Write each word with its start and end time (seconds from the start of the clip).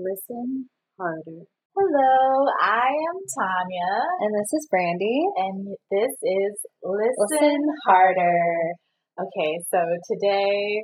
Listen 0.00 0.64
harder. 0.96 1.44
Hello, 1.76 2.16
I 2.64 2.88
am 2.88 3.16
Tanya, 3.36 3.92
And 4.24 4.32
this 4.32 4.50
is 4.56 4.64
Brandy. 4.72 5.18
and 5.36 5.76
this 5.92 6.12
is 6.24 6.54
Listen, 6.82 7.28
Listen 7.36 7.60
Harder. 7.84 8.40
Okay, 9.20 9.52
so 9.68 9.78
today, 10.08 10.80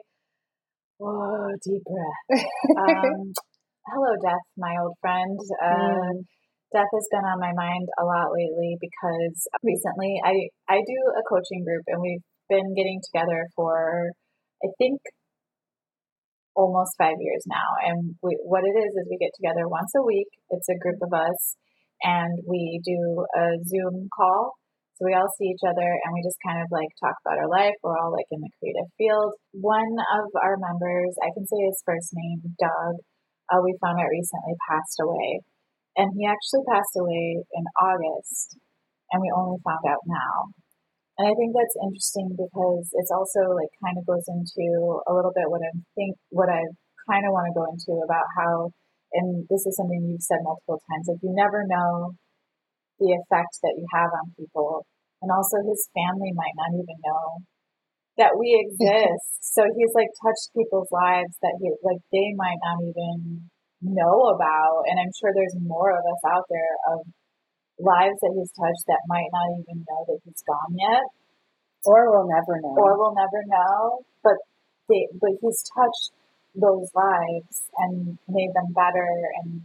whoa, 0.98 1.48
deep 1.64 1.82
breath. 1.88 2.44
Um, 2.76 3.32
hello, 3.88 4.12
Death, 4.20 4.46
my 4.58 4.74
old 4.84 4.94
friend. 5.00 5.38
Uh, 5.64 6.12
Mm. 6.12 6.24
Death 6.74 6.92
has 6.92 7.08
been 7.10 7.24
on 7.24 7.38
my 7.40 7.52
mind 7.56 7.88
a 7.96 8.04
lot 8.04 8.28
lately 8.36 8.76
because 8.82 9.36
recently 9.62 10.20
I 10.24 10.34
I 10.68 10.76
do 10.84 10.98
a 11.16 11.22
coaching 11.24 11.64
group, 11.64 11.84
and 11.88 12.02
we've 12.02 12.26
been 12.50 12.74
getting 12.74 13.00
together 13.06 13.46
for 13.56 14.10
I 14.62 14.68
think 14.76 15.00
almost 16.56 16.96
five 16.96 17.20
years 17.20 17.44
now. 17.46 17.68
And 17.84 18.16
we, 18.24 18.34
what 18.42 18.64
it 18.64 18.74
is 18.74 18.90
is 18.96 19.06
we 19.06 19.20
get 19.20 19.36
together 19.36 19.68
once 19.68 19.92
a 19.94 20.02
week. 20.02 20.32
It's 20.50 20.72
a 20.72 20.80
group 20.80 20.98
of 21.04 21.12
us, 21.12 21.38
and 22.02 22.32
we 22.48 22.80
do 22.82 22.98
a 23.36 23.60
Zoom 23.68 24.08
call. 24.10 24.56
So 24.96 25.04
we 25.04 25.12
all 25.12 25.28
see 25.36 25.52
each 25.52 25.60
other, 25.68 25.84
and 25.84 26.10
we 26.16 26.24
just 26.24 26.40
kind 26.40 26.56
of 26.56 26.72
like 26.72 26.88
talk 26.96 27.20
about 27.20 27.36
our 27.36 27.52
life. 27.52 27.76
We're 27.84 28.00
all 28.00 28.16
like 28.16 28.26
in 28.32 28.40
the 28.40 28.48
creative 28.56 28.88
field. 28.96 29.36
One 29.52 29.94
of 30.16 30.26
our 30.40 30.56
members, 30.56 31.12
I 31.20 31.28
can 31.36 31.44
say 31.44 31.60
his 31.68 31.84
first 31.84 32.16
name, 32.16 32.40
Doug. 32.56 32.96
Uh, 33.46 33.60
we 33.62 33.76
found 33.78 34.00
out 34.00 34.10
recently 34.10 34.56
passed 34.66 34.98
away, 35.04 35.44
and 36.00 36.08
he 36.16 36.24
actually 36.24 36.64
passed 36.66 36.96
away 36.96 37.44
in 37.44 37.64
August, 37.78 38.56
and 39.12 39.20
we 39.20 39.28
only 39.36 39.60
found 39.62 39.84
out 39.86 40.02
now. 40.08 40.50
And 41.16 41.24
I 41.24 41.32
think 41.32 41.56
that's 41.56 41.80
interesting 41.80 42.36
because 42.36 42.84
it's 42.92 43.08
also 43.08 43.56
like 43.56 43.72
kind 43.80 43.96
of 43.96 44.04
goes 44.04 44.28
into 44.28 45.00
a 45.08 45.12
little 45.16 45.32
bit 45.32 45.48
what 45.48 45.64
I 45.64 45.72
think 45.96 46.12
what 46.28 46.52
I 46.52 46.60
kind 47.08 47.24
of 47.24 47.32
want 47.32 47.48
to 47.48 47.56
go 47.56 47.64
into 47.72 47.96
about 48.04 48.28
how, 48.36 48.68
and 49.16 49.48
this 49.48 49.64
is 49.64 49.80
something 49.80 49.96
you've 50.04 50.20
said 50.20 50.44
multiple 50.44 50.76
times, 50.76 51.08
like 51.08 51.24
you 51.24 51.32
never 51.32 51.64
know 51.64 52.12
the 53.00 53.16
effect 53.16 53.52
that 53.64 53.80
you 53.80 53.86
have 53.96 54.12
on 54.12 54.36
people, 54.36 54.84
and 55.24 55.32
also 55.32 55.64
his 55.64 55.88
family 55.96 56.36
might 56.36 56.56
not 56.60 56.76
even 56.76 56.98
know 57.00 57.40
that 58.20 58.36
we 58.36 58.52
exist. 58.64 59.40
so 59.40 59.64
he's 59.72 59.96
like 59.96 60.12
touched 60.20 60.52
people's 60.52 60.92
lives 60.92 61.32
that 61.40 61.56
he 61.64 61.72
like 61.80 62.00
they 62.12 62.36
might 62.36 62.60
not 62.60 62.84
even 62.92 63.48
know 63.80 64.36
about, 64.36 64.84
and 64.84 65.00
I'm 65.00 65.16
sure 65.16 65.32
there's 65.32 65.56
more 65.64 65.96
of 65.96 66.04
us 66.04 66.22
out 66.28 66.44
there 66.52 66.76
of 66.92 67.08
lives 67.78 68.18
that 68.22 68.32
he's 68.36 68.52
touched 68.56 68.84
that 68.88 69.02
might 69.08 69.28
not 69.32 69.48
even 69.60 69.84
know 69.84 70.00
that 70.08 70.18
he's 70.24 70.42
gone 70.48 70.72
yet 70.76 71.04
Or 71.84 72.10
we'll 72.10 72.28
never 72.28 72.56
know. 72.60 72.74
or 72.76 72.98
we'll 72.98 73.14
never 73.14 73.42
know. 73.46 74.00
But 74.24 74.38
they, 74.88 75.06
but 75.20 75.32
he's 75.40 75.62
touched 75.76 76.10
those 76.56 76.88
lives 76.96 77.68
and 77.78 78.18
made 78.28 78.50
them 78.56 78.72
better, 78.72 79.06
and 79.44 79.62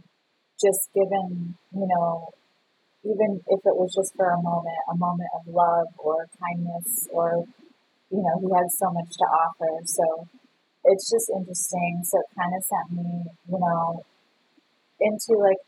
just 0.60 0.92
given 0.94 1.56
you 1.72 1.86
know, 1.88 2.28
even 3.02 3.40
if 3.48 3.60
it 3.64 3.76
was 3.80 3.90
just 3.96 4.14
for 4.14 4.28
a 4.30 4.40
moment, 4.42 4.78
a 4.92 4.96
moment 4.96 5.30
of 5.40 5.52
love 5.52 5.88
or 5.98 6.28
kindness, 6.38 7.08
or 7.12 7.44
you 8.10 8.20
know, 8.22 8.34
he 8.44 8.48
had 8.54 8.68
so 8.76 8.92
much 8.92 9.10
to 9.16 9.24
offer. 9.24 9.72
So 9.86 10.04
it's 10.84 11.10
just 11.10 11.30
interesting. 11.34 12.02
So 12.04 12.18
it 12.20 12.28
kind 12.38 12.52
of 12.54 12.62
sent 12.62 12.88
me, 12.98 13.24
you 13.48 13.58
know, 13.58 14.04
into 15.00 15.40
like 15.40 15.58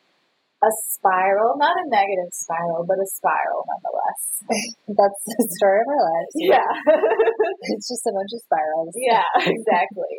a 0.62 0.70
spiral, 0.94 1.56
not 1.58 1.74
a 1.76 1.86
negative 1.90 2.30
spiral, 2.32 2.86
but 2.86 2.96
a 2.96 3.08
spiral 3.10 3.64
nonetheless. 3.68 4.22
That's 4.98 5.22
the 5.26 5.46
story 5.58 5.80
of 5.82 5.88
our 5.90 6.02
lives. 6.04 6.34
Yeah. 6.38 6.70
It's 7.74 7.88
just 7.88 8.04
a 8.06 8.12
bunch 8.12 8.32
of 8.36 8.40
spirals. 8.44 8.92
yeah, 8.94 9.24
exactly. 9.56 10.14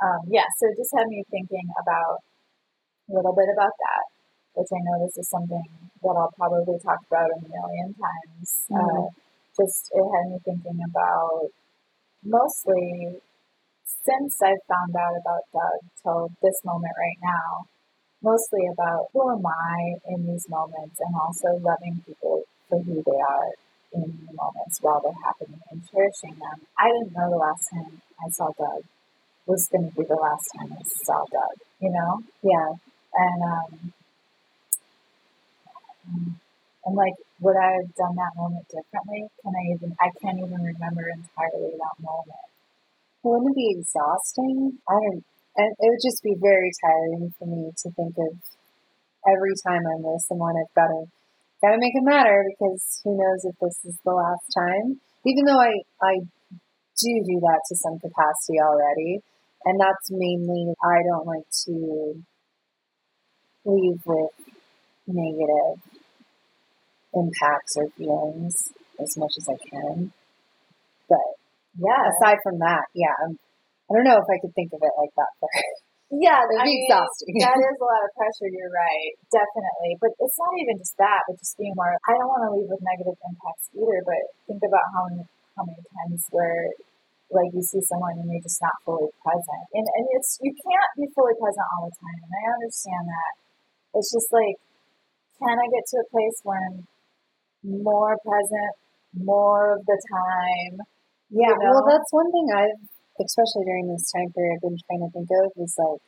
Um, 0.00 0.20
yeah, 0.32 0.46
so 0.56 0.68
it 0.72 0.76
just 0.80 0.92
had 0.96 1.06
me 1.08 1.20
thinking 1.30 1.68
about 1.84 2.24
a 3.08 3.12
little 3.12 3.34
bit 3.36 3.48
about 3.52 3.72
that, 3.76 4.04
which 4.56 4.70
I 4.72 4.80
know 4.88 4.96
this 5.04 5.16
is 5.20 5.28
something 5.28 5.68
that 6.00 6.14
I'll 6.16 6.32
probably 6.38 6.78
talk 6.80 7.00
about 7.08 7.28
a 7.28 7.38
million 7.44 7.92
times. 7.92 8.48
Uh, 8.72 8.78
Mhm. 8.78 9.08
just 9.58 9.90
it 9.92 10.04
had 10.06 10.24
me 10.32 10.38
thinking 10.44 10.78
about 10.86 11.50
mostly 12.24 13.20
since 13.84 14.34
I 14.42 14.52
found 14.68 14.92
out 14.96 15.16
about 15.18 15.42
Doug 15.52 15.78
till 16.02 16.22
this 16.42 16.58
moment 16.64 16.94
right 16.96 17.20
now, 17.20 17.48
mostly 18.22 18.66
about 18.72 19.06
who 19.12 19.30
am 19.30 19.46
I 19.46 19.94
in 20.08 20.26
these 20.26 20.48
moments 20.48 20.98
and 21.00 21.14
also 21.14 21.58
loving 21.62 22.02
people 22.06 22.42
for 22.68 22.82
who 22.82 23.02
they 23.02 23.20
are 23.20 23.50
in 23.94 24.26
the 24.26 24.34
moments 24.34 24.78
while 24.82 25.00
they're 25.00 25.24
happening 25.24 25.60
and 25.70 25.82
cherishing 25.90 26.38
them. 26.38 26.66
I 26.78 26.88
didn't 26.88 27.12
know 27.14 27.30
the 27.30 27.36
last 27.36 27.70
time 27.72 28.02
I 28.20 28.28
saw 28.30 28.50
Doug 28.58 28.84
was 29.46 29.68
going 29.72 29.90
to 29.90 29.96
be 29.96 30.04
the 30.04 30.14
last 30.14 30.50
time 30.58 30.72
I 30.72 30.82
saw 30.84 31.24
Doug, 31.30 31.56
you 31.80 31.90
know? 31.90 32.20
Yeah. 32.42 32.76
And, 33.14 33.42
um, 33.42 33.92
and 36.84 36.94
like, 36.96 37.14
would 37.40 37.56
I 37.56 37.80
have 37.80 37.94
done 37.94 38.16
that 38.16 38.36
moment 38.36 38.66
differently? 38.68 39.28
Can 39.42 39.52
I 39.54 39.74
even, 39.74 39.96
I 40.00 40.10
can't 40.20 40.38
even 40.38 40.60
remember 40.60 41.08
entirely 41.08 41.72
that 41.78 41.96
moment. 42.02 42.48
Wouldn't 43.22 43.50
it 43.50 43.56
be 43.56 43.76
exhausting? 43.78 44.78
I 44.88 44.94
don't. 44.94 45.24
And 45.58 45.70
it 45.78 45.88
would 45.90 46.04
just 46.06 46.22
be 46.22 46.36
very 46.38 46.70
tiring 46.80 47.34
for 47.38 47.46
me 47.46 47.72
to 47.74 47.88
think 47.92 48.14
of 48.16 48.32
every 49.26 49.54
time 49.66 49.82
I'm 49.86 50.02
with 50.02 50.22
someone. 50.28 50.54
I've 50.56 50.74
got 50.74 50.88
to 50.88 51.02
got 51.62 51.72
to 51.74 51.80
make 51.82 51.94
it 51.94 52.06
matter 52.06 52.44
because 52.50 52.82
who 53.04 53.16
knows 53.18 53.42
if 53.44 53.56
this 53.60 53.78
is 53.84 53.96
the 54.04 54.14
last 54.14 54.46
time. 54.56 55.00
Even 55.26 55.44
though 55.46 55.60
I 55.60 55.74
I 56.02 56.14
do 57.00 57.12
do 57.26 57.36
that 57.40 57.60
to 57.68 57.74
some 57.76 57.98
capacity 57.98 58.58
already, 58.60 59.20
and 59.64 59.80
that's 59.80 60.08
mainly 60.10 60.74
I 60.84 61.02
don't 61.08 61.26
like 61.26 61.48
to 61.66 62.22
leave 63.64 64.00
with 64.04 64.32
negative 65.06 65.80
impacts 67.14 67.76
or 67.76 67.88
feelings 67.96 68.54
as 69.00 69.16
much 69.16 69.32
as 69.38 69.48
I 69.48 69.56
can. 69.70 70.12
But 71.08 71.26
Yeah. 71.78 72.10
aside 72.10 72.38
from 72.42 72.58
that, 72.60 72.86
yeah, 72.94 73.14
I'm, 73.24 73.38
I 73.88 73.96
don't 73.96 74.04
know 74.06 74.20
if 74.20 74.28
I 74.28 74.36
could 74.44 74.52
think 74.52 74.70
of 74.76 74.80
it 74.84 74.94
like 75.00 75.12
that 75.16 75.32
for 75.40 75.48
Yeah, 76.12 76.40
It'd 76.44 76.60
I 76.60 76.64
be 76.64 76.72
mean, 76.72 76.88
exhausting. 76.88 77.36
that 77.40 77.56
is 77.56 77.76
a 77.80 77.84
lot 77.84 78.00
of 78.04 78.10
pressure. 78.16 78.48
You're 78.48 78.72
right, 78.72 79.12
definitely. 79.32 79.92
But 80.00 80.12
it's 80.20 80.38
not 80.40 80.52
even 80.60 80.76
just 80.80 80.96
that, 81.00 81.20
but 81.28 81.36
just 81.40 81.56
being 81.60 81.72
more. 81.76 81.92
I 82.08 82.12
don't 82.16 82.28
want 82.32 82.42
to 82.48 82.50
leave 82.56 82.68
with 82.68 82.80
negative 82.84 83.16
impacts 83.16 83.68
either. 83.76 84.00
But 84.04 84.20
think 84.48 84.62
about 84.64 84.86
how 84.96 85.02
many 85.12 85.24
how 85.56 85.64
many 85.68 85.82
times 85.84 86.24
where 86.32 86.72
like 87.28 87.52
you 87.52 87.60
see 87.60 87.82
someone 87.84 88.16
and 88.16 88.28
you're 88.32 88.40
just 88.40 88.60
not 88.64 88.72
fully 88.88 89.12
present, 89.20 89.64
and 89.76 89.84
and 89.84 90.04
it's 90.16 90.40
you 90.40 90.52
can't 90.52 90.90
be 90.96 91.04
fully 91.12 91.36
present 91.36 91.66
all 91.76 91.92
the 91.92 91.96
time, 92.00 92.18
and 92.24 92.32
I 92.32 92.44
understand 92.56 93.04
that. 93.04 93.32
It's 94.00 94.12
just 94.12 94.28
like, 94.32 94.56
can 95.40 95.56
I 95.56 95.66
get 95.72 95.84
to 95.92 95.96
a 96.04 96.08
place 96.12 96.38
where 96.44 96.60
I'm 96.60 96.88
more 97.64 98.16
present 98.24 98.72
more 99.16 99.76
of 99.76 99.84
the 99.84 99.98
time? 100.08 100.80
Yeah, 101.28 101.52
You 101.52 101.68
well, 101.68 101.84
that's 101.84 102.08
one 102.12 102.28
thing 102.32 102.48
I've, 102.52 102.80
especially 103.20 103.66
during 103.66 103.90
this 103.90 104.10
time 104.14 104.30
period, 104.32 104.56
I've 104.56 104.64
been 104.64 104.78
trying 104.86 105.02
to 105.04 105.10
think 105.12 105.28
of 105.28 105.52
is 105.58 105.74
like 105.78 106.02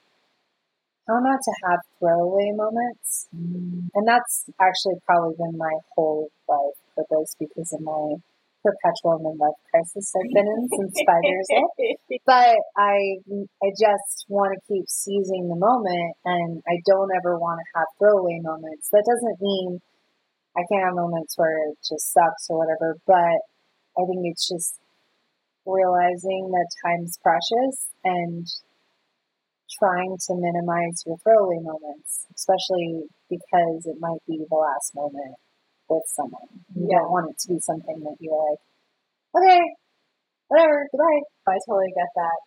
how 1.11 1.19
not 1.19 1.43
to 1.43 1.55
have 1.67 1.81
throwaway 1.99 2.55
moments. 2.55 3.27
Mm. 3.35 3.91
And 3.95 4.05
that's 4.07 4.47
actually 4.61 5.03
probably 5.05 5.35
been 5.37 5.59
my 5.59 5.75
whole 5.95 6.31
life 6.49 6.79
for 6.95 7.05
purpose 7.05 7.35
because 7.39 7.73
of 7.75 7.81
my 7.83 8.21
perpetual 8.63 9.17
midlife 9.25 9.57
crisis 9.73 10.13
I've 10.13 10.31
been 10.37 10.47
in 10.47 10.69
since 10.69 10.95
five 11.07 11.25
years 11.25 11.49
old. 11.57 11.73
But 12.27 12.59
I, 12.77 13.19
I 13.65 13.69
just 13.75 14.29
want 14.29 14.53
to 14.55 14.61
keep 14.69 14.87
seizing 14.87 15.49
the 15.49 15.57
moment, 15.57 16.15
and 16.25 16.63
I 16.69 16.77
don't 16.87 17.11
ever 17.17 17.39
want 17.39 17.59
to 17.59 17.67
have 17.75 17.89
throwaway 17.99 18.39
moments. 18.43 18.89
That 18.93 19.03
doesn't 19.09 19.41
mean 19.41 19.81
I 20.57 20.63
can't 20.69 20.85
have 20.85 20.95
moments 20.95 21.35
where 21.39 21.71
it 21.71 21.79
just 21.81 22.13
sucks 22.13 22.51
or 22.51 22.59
whatever, 22.59 22.99
but 23.07 23.39
I 23.99 24.03
think 24.07 24.27
it's 24.31 24.47
just 24.47 24.80
realizing 25.67 26.51
that 26.51 26.69
time's 26.85 27.19
precious 27.23 27.89
and 28.05 28.47
trying 29.79 30.17
to 30.27 30.33
minimize 30.35 31.03
your 31.07 31.17
throwaway 31.23 31.61
moments, 31.63 32.27
especially 32.35 33.07
because 33.31 33.87
it 33.87 33.97
might 34.01 34.21
be 34.27 34.43
the 34.43 34.57
last 34.57 34.95
moment 34.95 35.37
with 35.89 36.03
someone. 36.15 36.49
You 36.75 36.89
Yeah. 36.91 36.99
don't 37.01 37.13
want 37.13 37.31
it 37.31 37.39
to 37.39 37.49
be 37.55 37.61
something 37.61 37.99
that 38.03 38.17
you're 38.21 38.37
like, 38.37 38.61
okay, 39.37 39.63
whatever, 40.49 40.89
goodbye. 40.91 41.23
I 41.49 41.59
totally 41.67 41.93
get 41.95 42.11
that. 42.17 42.39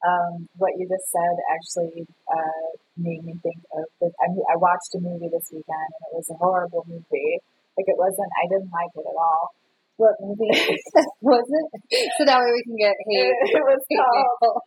Um, 0.00 0.48
what 0.56 0.72
you 0.78 0.88
just 0.88 1.10
said 1.12 1.34
actually 1.52 2.06
uh, 2.32 2.66
made 2.96 3.24
me 3.24 3.34
think 3.42 3.60
of 3.76 3.84
the. 4.00 4.08
I, 4.20 4.26
I 4.52 4.56
watched 4.56 4.94
a 4.96 5.00
movie 5.00 5.28
this 5.28 5.48
weekend 5.52 5.90
and 5.92 6.02
it 6.08 6.16
was 6.16 6.30
a 6.30 6.38
horrible 6.40 6.84
movie. 6.88 7.40
Like 7.76 7.88
it 7.88 7.98
wasn't. 7.98 8.32
I 8.42 8.48
didn't 8.48 8.72
like 8.72 8.92
it 8.96 9.04
at 9.04 9.16
all. 9.20 9.52
What 10.00 10.16
movie 10.24 10.48
was 11.28 11.44
it? 11.44 11.68
So 12.16 12.24
that 12.24 12.40
way 12.40 12.50
we 12.56 12.62
can 12.64 12.78
get 12.80 12.96
hate. 13.04 13.36
It 13.52 13.64
was 13.68 13.82
hate 13.84 14.00
called. 14.40 14.64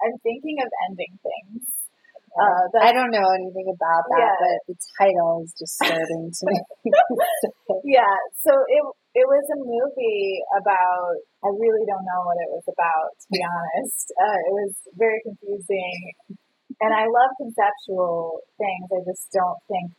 I'm 0.00 0.16
thinking 0.24 0.56
of 0.64 0.68
ending 0.88 1.14
things. 1.20 1.68
Uh, 2.34 2.66
I 2.82 2.90
don't 2.90 3.14
know 3.14 3.28
anything 3.30 3.70
about 3.70 4.02
that, 4.10 4.18
Yeah. 4.26 4.34
but 4.42 4.58
the 4.66 4.76
title 4.98 5.46
is 5.46 5.54
disturbing 5.54 6.34
to 6.34 6.42
me. 6.50 6.58
So, 6.90 7.46
yeah. 7.86 8.16
So 8.42 8.50
it 8.50 8.82
it 9.14 9.26
was 9.28 9.44
a 9.54 9.58
movie 9.62 10.42
about. 10.58 11.14
I 11.46 11.52
really 11.54 11.84
don't 11.86 12.02
know 12.02 12.20
what 12.26 12.40
it 12.42 12.50
was 12.50 12.66
about. 12.66 13.08
To 13.20 13.26
be 13.30 13.38
honest, 13.44 14.06
uh, 14.18 14.38
it 14.50 14.54
was 14.64 14.72
very 14.98 15.20
confusing. 15.22 15.94
and 16.82 16.90
I 16.90 17.06
love 17.06 17.30
conceptual 17.38 18.42
things. 18.58 18.86
I 18.90 19.00
just 19.06 19.30
don't 19.30 19.60
think 19.70 19.94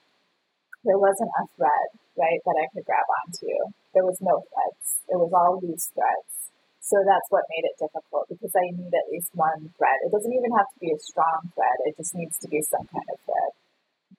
there 0.83 0.99
wasn't 0.99 1.31
a 1.39 1.43
thread, 1.55 1.87
right, 2.19 2.41
that 2.43 2.57
I 2.59 2.65
could 2.75 2.83
grab 2.83 3.07
onto. 3.23 3.53
There 3.95 4.03
was 4.03 4.19
no 4.19 4.43
threads. 4.51 4.85
It 5.07 5.17
was 5.17 5.31
all 5.31 5.63
loose 5.63 5.87
threads. 5.95 6.51
So 6.85 7.01
that's 7.01 7.25
what 7.33 7.49
made 7.49 7.65
it 7.65 7.81
difficult 7.81 8.29
because 8.29 8.53
I 8.53 8.69
need 8.69 8.93
at 8.93 9.09
least 9.09 9.33
one 9.33 9.73
thread. 9.73 9.97
It 10.05 10.13
doesn't 10.13 10.35
even 10.35 10.53
have 10.53 10.69
to 10.69 10.77
be 10.77 10.93
a 10.93 10.99
strong 11.01 11.49
thread. 11.57 11.77
It 11.89 11.97
just 11.97 12.13
needs 12.13 12.37
to 12.45 12.47
be 12.51 12.61
some 12.61 12.85
kind 12.85 13.09
of 13.09 13.17
thread. 13.25 13.51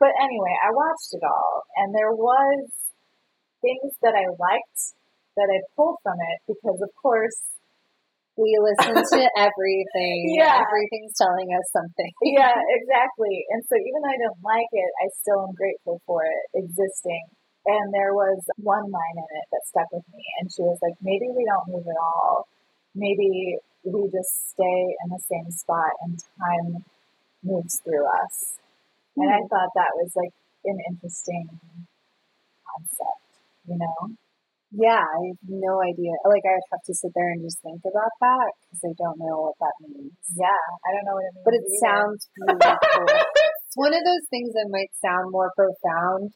But 0.02 0.10
anyway, 0.18 0.50
I 0.66 0.74
watched 0.74 1.14
it 1.14 1.22
all 1.22 1.62
and 1.78 1.94
there 1.94 2.10
was 2.10 2.66
things 3.62 3.94
that 4.02 4.18
I 4.18 4.26
liked 4.34 4.80
that 5.38 5.46
I 5.46 5.62
pulled 5.78 6.02
from 6.02 6.18
it 6.18 6.38
because 6.50 6.80
of 6.82 6.90
course 6.98 7.38
we 8.36 8.52
listen 8.60 8.98
to 8.98 9.20
everything. 9.48 10.36
Yeah. 10.36 10.60
Everything's 10.60 11.16
telling 11.16 11.48
us 11.56 11.66
something. 11.72 12.12
yeah, 12.34 12.52
exactly. 12.82 13.46
And 13.54 13.64
so 13.68 13.78
even 13.78 14.02
though 14.04 14.12
I 14.12 14.20
don't 14.20 14.42
like 14.44 14.70
it, 14.72 14.90
I 15.00 15.06
still 15.22 15.40
am 15.48 15.54
grateful 15.56 16.00
for 16.04 16.24
it 16.24 16.42
existing. 16.66 17.24
And 17.66 17.90
there 17.90 18.14
was 18.14 18.38
one 18.62 18.90
line 18.90 19.16
in 19.18 19.26
it 19.26 19.46
that 19.50 19.66
stuck 19.66 19.90
with 19.90 20.06
me. 20.14 20.22
And 20.40 20.46
she 20.50 20.62
was 20.62 20.78
like, 20.82 20.94
maybe 21.02 21.26
we 21.34 21.42
don't 21.44 21.66
move 21.66 21.86
at 21.86 21.98
all. 21.98 22.46
Maybe 22.94 23.58
we 23.82 24.06
just 24.10 24.54
stay 24.54 24.80
in 25.02 25.08
the 25.10 25.22
same 25.26 25.50
spot 25.50 25.92
and 26.06 26.18
time 26.38 26.84
moves 27.42 27.82
through 27.82 28.06
us. 28.22 28.58
And 29.16 29.30
I 29.30 29.42
hmm. 29.42 29.50
thought 29.50 29.70
that 29.74 29.98
was 29.98 30.12
like 30.14 30.34
an 30.64 30.78
interesting 30.90 31.48
concept, 32.62 33.22
you 33.66 33.78
know? 33.78 34.14
Yeah, 34.74 34.98
I 34.98 35.20
have 35.30 35.40
no 35.46 35.80
idea. 35.80 36.10
Like, 36.26 36.42
I 36.42 36.58
would 36.58 36.68
have 36.74 36.84
to 36.84 36.94
sit 36.94 37.14
there 37.14 37.30
and 37.32 37.40
just 37.40 37.62
think 37.62 37.80
about 37.86 38.12
that 38.20 38.50
because 38.66 38.82
I 38.82 38.94
don't 38.98 39.16
know 39.16 39.48
what 39.48 39.56
that 39.62 39.76
means. 39.80 40.12
Yeah, 40.34 40.62
I 40.84 40.88
don't 40.92 41.06
know 41.06 41.16
what 41.16 41.24
it 41.24 41.34
means. 41.38 41.46
But 41.46 41.54
it 41.54 41.64
either. 41.64 41.80
sounds 41.80 42.20
beautiful. 42.34 43.06
it's 43.70 43.78
one 43.78 43.94
of 43.94 44.02
those 44.02 44.26
things 44.28 44.52
that 44.52 44.68
might 44.68 44.90
sound 44.98 45.30
more 45.30 45.54
profound. 45.54 46.34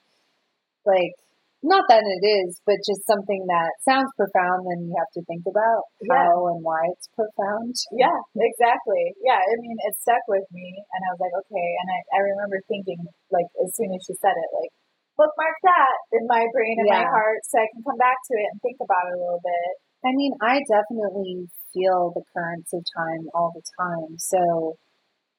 Like, 0.87 1.13
not 1.61 1.85
that 1.93 2.01
it 2.01 2.25
is, 2.25 2.57
but 2.65 2.81
just 2.89 3.05
something 3.05 3.45
that 3.53 3.71
sounds 3.85 4.09
profound, 4.17 4.65
then 4.65 4.89
you 4.89 4.97
have 4.97 5.13
to 5.13 5.23
think 5.29 5.45
about 5.45 5.85
Yeah. 6.01 6.25
how 6.33 6.49
and 6.57 6.65
why 6.65 6.81
it's 6.89 7.09
profound. 7.13 7.77
Yeah, 7.93 8.17
exactly. 8.33 9.13
Yeah, 9.21 9.37
I 9.37 9.55
mean, 9.61 9.77
it 9.77 9.95
stuck 10.01 10.25
with 10.25 10.49
me, 10.57 10.81
and 10.81 11.01
I 11.05 11.09
was 11.13 11.21
like, 11.21 11.37
okay. 11.45 11.69
And 11.85 11.89
I, 11.93 11.99
I 12.17 12.19
remember 12.33 12.59
thinking, 12.65 13.05
like, 13.29 13.49
as 13.61 13.77
soon 13.77 13.93
as 13.93 14.01
she 14.09 14.17
said 14.17 14.33
it, 14.33 14.51
like, 14.57 14.73
bookmark 15.21 15.57
that 15.69 15.97
in 16.17 16.25
my 16.25 16.49
brain 16.57 16.81
and 16.81 16.89
my 16.89 17.05
heart 17.05 17.45
so 17.45 17.61
I 17.61 17.69
can 17.69 17.85
come 17.85 18.01
back 18.01 18.17
to 18.17 18.33
it 18.41 18.49
and 18.57 18.59
think 18.65 18.81
about 18.81 19.05
it 19.13 19.17
a 19.17 19.21
little 19.21 19.45
bit. 19.45 19.73
I 20.01 20.17
mean, 20.17 20.33
I 20.41 20.65
definitely 20.65 21.45
feel 21.77 22.09
the 22.17 22.25
currents 22.33 22.73
of 22.73 22.81
time 22.97 23.29
all 23.37 23.53
the 23.53 23.61
time. 23.77 24.17
So 24.17 24.81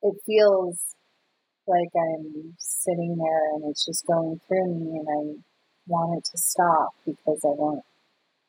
it 0.05 0.13
feels 0.21 0.77
like 1.71 1.95
I'm 1.95 2.53
sitting 2.59 3.15
there 3.15 3.55
and 3.55 3.71
it's 3.71 3.85
just 3.85 4.05
going 4.05 4.39
through 4.47 4.75
me 4.75 4.99
and 4.99 5.07
I 5.07 5.21
want 5.87 6.17
it 6.19 6.25
to 6.31 6.37
stop 6.37 6.91
because 7.05 7.39
I 7.43 7.55
want 7.55 7.83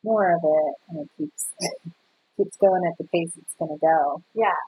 more 0.03 0.35
of 0.35 0.41
it 0.43 0.73
and 0.89 1.07
it 1.07 1.09
keeps 1.17 1.47
keeps 2.35 2.57
going 2.57 2.83
at 2.85 2.97
the 2.97 3.05
pace 3.05 3.31
it's 3.37 3.55
gonna 3.57 3.79
go. 3.79 4.21
Yeah. 4.35 4.59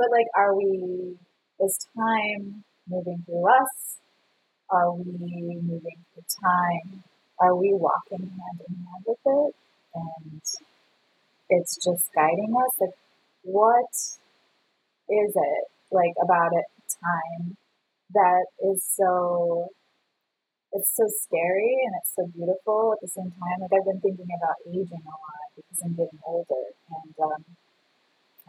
But, 0.00 0.08
like, 0.16 0.32
are 0.34 0.56
we, 0.56 1.18
is 1.60 1.76
time 1.94 2.64
moving 2.88 3.22
through 3.26 3.44
us? 3.44 3.98
Are 4.70 4.90
we 4.94 5.04
moving 5.04 6.00
through 6.14 6.24
time? 6.40 7.04
Are 7.38 7.54
we 7.54 7.74
walking 7.74 8.30
hand 8.32 8.60
in 8.66 8.76
hand 8.76 9.04
with 9.06 9.18
it? 9.26 9.54
And 9.94 10.40
it's 11.50 11.76
just 11.84 12.08
guiding 12.14 12.54
us? 12.56 12.80
Like, 12.80 12.96
what 13.42 13.92
is 15.10 15.32
it, 15.36 15.64
like, 15.92 16.14
about 16.24 16.52
it, 16.54 16.64
time, 16.98 17.56
that 18.14 18.46
is 18.66 18.82
so 18.82 19.68
it's 20.72 20.90
so 20.94 21.06
scary 21.26 21.74
and 21.86 21.92
it's 21.98 22.14
so 22.14 22.26
beautiful 22.30 22.94
at 22.94 23.00
the 23.02 23.10
same 23.10 23.30
time. 23.30 23.58
Like 23.58 23.74
I've 23.74 23.86
been 23.86 24.00
thinking 24.00 24.30
about 24.30 24.58
aging 24.70 25.02
a 25.02 25.14
lot 25.14 25.46
because 25.56 25.78
I'm 25.82 25.94
getting 25.98 26.20
older, 26.26 26.64
and 26.94 27.14
um, 27.22 27.42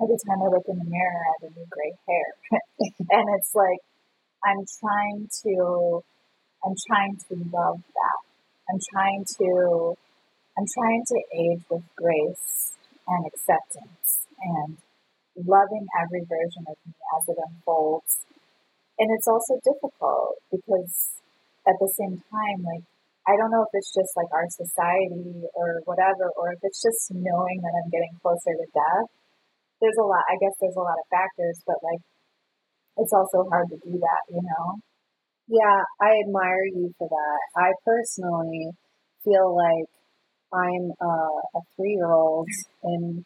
every 0.02 0.20
time 0.22 0.42
I 0.42 0.48
look 0.54 0.66
in 0.70 0.78
the 0.78 0.86
mirror, 0.86 1.18
I 1.18 1.30
have 1.34 1.44
a 1.50 1.52
new 1.58 1.68
gray 1.70 1.94
hair, 2.06 2.30
and 3.18 3.26
it's 3.38 3.54
like 3.58 3.82
I'm 4.44 4.66
trying 4.82 5.30
to, 5.46 6.02
I'm 6.66 6.76
trying 6.88 7.18
to 7.30 7.34
love 7.54 7.82
that. 7.82 8.20
I'm 8.70 8.80
trying 8.92 9.26
to, 9.38 9.94
I'm 10.58 10.66
trying 10.66 11.04
to 11.06 11.18
age 11.38 11.62
with 11.70 11.84
grace 11.96 12.74
and 13.08 13.26
acceptance 13.26 14.26
and 14.42 14.78
loving 15.36 15.86
every 16.02 16.22
version 16.22 16.66
of 16.70 16.78
me 16.86 16.94
as 17.18 17.30
it 17.30 17.38
unfolds. 17.38 18.20
And 19.01 19.09
it's 19.18 19.25
also 19.25 19.57
difficult 19.65 20.38
because 20.53 21.18
at 21.65 21.74
the 21.81 21.89
same 21.98 22.21
time, 22.21 22.59
like, 22.62 22.86
I 23.25 23.33
don't 23.33 23.50
know 23.50 23.65
if 23.65 23.74
it's 23.74 23.89
just 23.89 24.13
like 24.13 24.30
our 24.30 24.45
society 24.50 25.42
or 25.57 25.81
whatever, 25.89 26.30
or 26.38 26.53
if 26.53 26.62
it's 26.62 26.81
just 26.81 27.09
knowing 27.09 27.57
that 27.65 27.74
I'm 27.81 27.89
getting 27.89 28.13
closer 28.21 28.53
to 28.53 28.68
death. 28.69 29.09
There's 29.81 29.98
a 29.98 30.06
lot, 30.06 30.21
I 30.30 30.38
guess 30.38 30.53
there's 30.62 30.77
a 30.77 30.86
lot 30.86 31.01
of 31.01 31.09
factors, 31.09 31.57
but 31.65 31.81
like, 31.81 32.01
it's 33.01 33.13
also 33.13 33.50
hard 33.50 33.74
to 33.74 33.77
do 33.81 33.98
that, 33.98 34.21
you 34.30 34.42
know? 34.45 34.77
Yeah, 35.50 35.81
I 35.98 36.21
admire 36.21 36.65
you 36.69 36.94
for 37.01 37.09
that. 37.09 37.39
I 37.57 37.74
personally 37.81 38.69
feel 39.25 39.57
like 39.57 39.89
I'm 40.53 40.94
a 41.01 41.62
three 41.75 41.98
year 41.98 42.12
old 42.13 42.48
and 42.83 43.25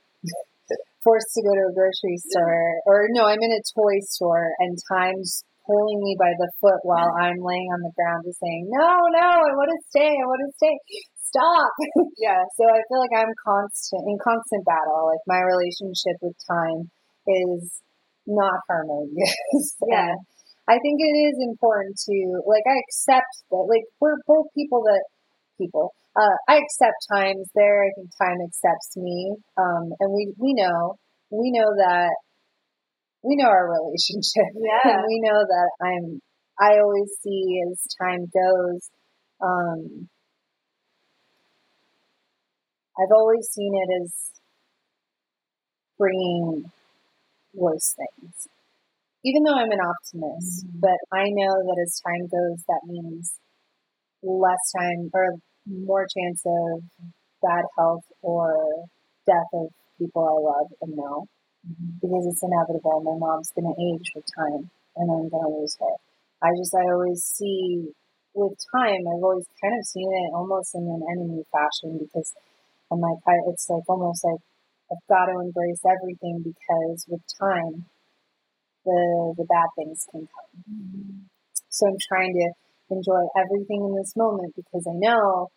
forced 1.04 1.32
to 1.36 1.44
go 1.44 1.52
to 1.52 1.68
a 1.70 1.76
grocery 1.76 2.18
store, 2.32 2.82
or 2.88 3.08
no, 3.12 3.28
I'm 3.28 3.42
in 3.42 3.52
a 3.52 3.64
toy 3.76 4.00
store 4.08 4.52
and 4.60 4.78
time's 4.92 5.44
pulling 5.66 6.00
me 6.02 6.16
by 6.18 6.32
the 6.38 6.50
foot 6.62 6.82
while 6.86 7.12
I'm 7.18 7.42
laying 7.42 7.70
on 7.74 7.82
the 7.82 7.94
ground 7.98 8.26
just 8.26 8.40
saying, 8.40 8.70
no, 8.70 8.90
no, 9.12 9.30
I 9.44 9.52
want 9.54 9.70
to 9.74 9.82
stay, 9.90 10.14
I 10.14 10.26
want 10.26 10.42
to 10.46 10.52
stay, 10.58 10.76
stop. 11.36 11.74
Yeah. 12.18 12.40
So 12.56 12.64
I 12.64 12.80
feel 12.88 13.02
like 13.04 13.18
I'm 13.18 13.34
constant, 13.44 14.08
in 14.08 14.18
constant 14.24 14.64
battle. 14.64 15.12
Like 15.12 15.26
my 15.28 15.44
relationship 15.44 16.16
with 16.24 16.38
time 16.48 16.88
is 17.28 17.82
not 18.26 18.56
harmonious. 18.70 19.76
Yeah. 19.92 20.16
And 20.16 20.20
I 20.68 20.80
think 20.82 20.98
it 20.98 21.16
is 21.30 21.38
important 21.46 21.94
to 22.10 22.16
like 22.48 22.66
I 22.66 22.78
accept 22.88 23.34
that 23.52 23.66
like 23.70 23.86
we're 24.00 24.18
both 24.26 24.48
people 24.56 24.82
that 24.88 25.04
people. 25.58 25.94
Uh, 26.16 26.38
I 26.48 26.58
accept 26.58 26.96
times 27.12 27.46
there. 27.54 27.84
I 27.84 27.92
think 27.94 28.10
time 28.18 28.40
accepts 28.42 28.96
me. 28.98 29.36
Um, 29.58 29.94
and 30.00 30.10
we 30.14 30.34
we 30.40 30.54
know 30.56 30.96
we 31.30 31.52
know 31.52 31.70
that 31.78 32.16
we 33.26 33.36
know 33.38 33.50
our 33.50 33.68
relationship. 33.72 34.50
Yeah. 34.56 34.96
and 34.96 35.04
we 35.08 35.22
know 35.24 35.40
that 35.44 35.70
I'm. 35.82 36.22
I 36.60 36.80
always 36.80 37.12
see 37.22 37.62
as 37.70 37.82
time 38.02 38.32
goes. 38.32 38.90
Um, 39.42 40.10
I've 42.98 43.12
always 43.12 43.48
seen 43.50 43.74
it 43.74 44.04
as 44.04 44.32
bringing 45.98 46.72
worse 47.54 47.96
things 47.96 48.48
even 49.26 49.44
though 49.44 49.56
I'm 49.58 49.72
an 49.72 49.82
optimist, 49.82 50.66
Mhm. 50.66 50.82
but 50.82 51.00
I 51.12 51.26
know 51.30 51.54
that 51.64 51.84
as 51.86 52.00
time 52.02 52.28
goes, 52.28 52.64
that 52.68 52.82
means 52.86 53.40
less 54.24 54.72
time 54.78 55.12
or 55.14 55.36
more 55.66 56.08
chance 56.08 56.42
of 56.46 56.84
bad 57.42 57.66
health 57.78 58.06
or 58.22 58.86
death 59.28 59.50
of 59.54 59.70
people 59.98 60.24
I 60.24 60.34
love 60.42 60.74
and 60.82 60.96
know. 60.96 61.26
Because 62.02 62.26
it's 62.28 62.44
inevitable. 62.44 63.02
My 63.02 63.18
mom's 63.18 63.52
going 63.56 63.68
to 63.70 63.78
age 63.78 64.12
with 64.16 64.26
time 64.36 64.70
and 64.96 65.12
I'm 65.12 65.30
going 65.30 65.44
to 65.44 65.60
lose 65.60 65.78
her. 65.80 65.96
I 66.44 66.54
just, 66.58 66.76
I 66.76 66.92
always 66.92 67.24
see 67.24 67.90
with 68.36 68.58
time, 68.76 69.08
I've 69.08 69.24
always 69.24 69.48
kind 69.62 69.80
of 69.80 69.86
seen 69.86 70.12
it 70.12 70.36
almost 70.36 70.76
in 70.76 70.84
an 70.84 71.02
enemy 71.10 71.44
fashion 71.52 71.98
because 71.98 72.34
I'm 72.92 73.00
like, 73.00 73.20
I, 73.28 73.40
it's 73.48 73.68
like 73.70 73.88
almost 73.88 74.24
like 74.24 74.44
I've 74.92 75.08
got 75.10 75.26
to 75.32 75.40
embrace 75.40 75.82
everything 75.88 76.44
because 76.44 77.06
with 77.08 77.24
time, 77.40 77.86
the 78.86 79.34
the 79.38 79.46
bad 79.50 79.70
things 79.76 80.06
can 80.12 80.28
come. 80.30 81.28
So 81.70 81.88
I'm 81.88 81.98
trying 82.08 82.34
to 82.34 82.48
enjoy 82.94 83.26
everything 83.36 83.82
in 83.82 83.96
this 83.96 84.14
moment 84.16 84.54
because 84.56 84.86
I 84.86 84.94
know 84.94 85.50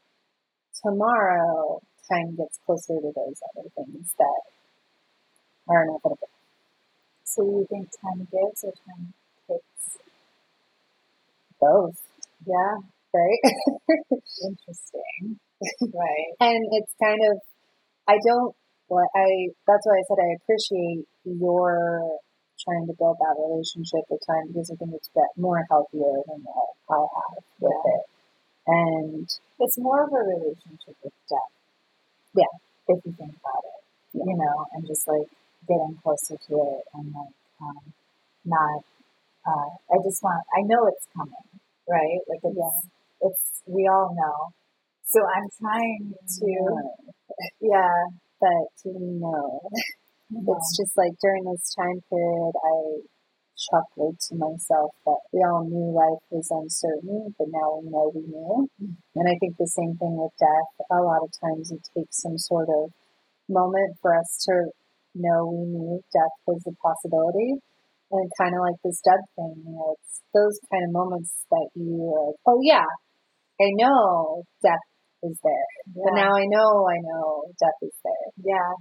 tomorrow 0.82 1.80
time 2.10 2.36
gets 2.36 2.58
closer 2.64 2.96
to 2.96 3.12
those 3.14 3.38
other 3.52 3.68
things 3.76 4.14
that 4.18 4.40
are 5.68 5.82
inevitable. 5.84 6.30
So 7.24 7.42
you 7.44 7.66
think 7.70 7.90
time 8.02 8.26
gives 8.32 8.64
or 8.64 8.72
time 8.86 9.14
takes? 9.48 9.98
Both, 11.60 12.00
Yeah. 12.46 12.78
right? 13.14 13.40
Interesting. 14.44 15.38
right. 15.94 16.30
and 16.40 16.60
it's 16.72 16.92
kind 17.02 17.20
of 17.30 17.38
I 18.08 18.18
don't 18.26 18.54
well, 18.88 19.08
I 19.16 19.50
that's 19.66 19.86
why 19.86 19.98
I 19.98 20.04
said 20.08 20.18
I 20.20 20.36
appreciate 20.42 21.06
your 21.24 22.18
trying 22.64 22.86
to 22.88 22.94
build 22.98 23.18
that 23.20 23.36
relationship 23.38 24.04
with 24.10 24.20
time 24.26 24.48
because 24.48 24.70
I 24.70 24.76
think 24.76 24.92
it's 24.94 25.10
more 25.36 25.64
healthier 25.70 26.22
than 26.28 26.42
what 26.44 26.70
I 26.90 27.00
have 27.00 27.44
with 27.60 27.72
Yeah. 27.86 27.94
it. 27.94 28.04
And 28.68 29.28
It's 29.60 29.78
more 29.78 30.04
of 30.04 30.12
a 30.12 30.18
relationship 30.22 30.96
with 31.04 31.14
death. 31.30 31.52
Yeah. 32.34 32.52
If 32.88 33.04
you 33.06 33.12
think 33.12 33.34
about 33.40 33.64
it. 33.64 33.80
Yeah. 34.14 34.24
You 34.26 34.36
know, 34.38 34.66
and 34.74 34.86
just 34.86 35.06
like 35.08 35.28
getting 35.68 35.98
closer 36.02 36.36
to 36.36 36.54
it 36.56 36.82
and 36.94 37.12
like 37.12 37.36
um, 37.60 37.92
not 38.44 38.82
uh, 39.48 39.68
I 39.88 39.96
just 40.04 40.22
want, 40.22 40.44
I 40.52 40.60
know 40.68 40.86
it's 40.88 41.06
coming, 41.16 41.48
right? 41.88 42.20
Like 42.28 42.44
it's, 42.44 42.56
yeah. 42.56 43.28
it's, 43.28 43.62
we 43.66 43.88
all 43.88 44.12
know. 44.12 44.52
So 45.04 45.24
I'm 45.24 45.48
trying 45.56 46.12
to, 46.12 46.50
yeah. 47.60 48.12
But 48.40 48.70
we 48.84 49.18
know? 49.18 49.60
It's 50.30 50.76
just 50.76 50.96
like 50.96 51.18
during 51.20 51.42
this 51.44 51.74
time 51.74 52.04
period, 52.08 52.52
I 52.54 53.02
chuckled 53.58 54.20
to 54.28 54.36
myself 54.36 54.94
that 55.06 55.18
we 55.32 55.40
all 55.40 55.66
knew 55.66 55.90
life 55.90 56.22
was 56.30 56.46
uncertain, 56.52 57.34
but 57.36 57.48
now 57.50 57.80
we 57.82 57.90
know 57.90 58.12
we 58.14 58.22
knew. 58.22 58.68
And 59.16 59.26
I 59.26 59.34
think 59.40 59.56
the 59.56 59.66
same 59.66 59.96
thing 59.96 60.14
with 60.14 60.30
death. 60.38 60.86
A 60.92 61.02
lot 61.02 61.24
of 61.24 61.32
times 61.40 61.72
it 61.72 61.82
takes 61.96 62.22
some 62.22 62.38
sort 62.38 62.68
of 62.68 62.92
moment 63.48 63.96
for 64.00 64.14
us 64.14 64.44
to 64.46 64.70
know 65.14 65.46
we 65.48 65.64
knew 65.68 66.00
death 66.12 66.36
was 66.46 66.62
a 66.66 66.74
possibility. 66.80 67.60
And 68.08 68.24
kind 68.40 68.56
of 68.56 68.64
like 68.64 68.80
this 68.80 69.04
Doug 69.04 69.20
thing, 69.36 69.68
you 69.68 69.72
know, 69.76 69.92
it's 69.92 70.24
those 70.32 70.56
kind 70.72 70.80
of 70.88 70.96
moments 70.96 71.28
that 71.52 71.68
you 71.76 72.08
are 72.08 72.32
like, 72.32 72.40
oh 72.48 72.60
yeah, 72.64 72.88
I 73.60 73.68
know 73.76 74.44
death 74.64 74.88
is 75.22 75.36
there. 75.44 75.70
Yeah. 75.92 76.02
But 76.08 76.14
now 76.16 76.32
I 76.32 76.46
know 76.48 76.88
I 76.88 76.98
know 77.04 77.44
death 77.60 77.80
is 77.82 77.96
there. 78.00 78.28
Yeah. 78.40 78.72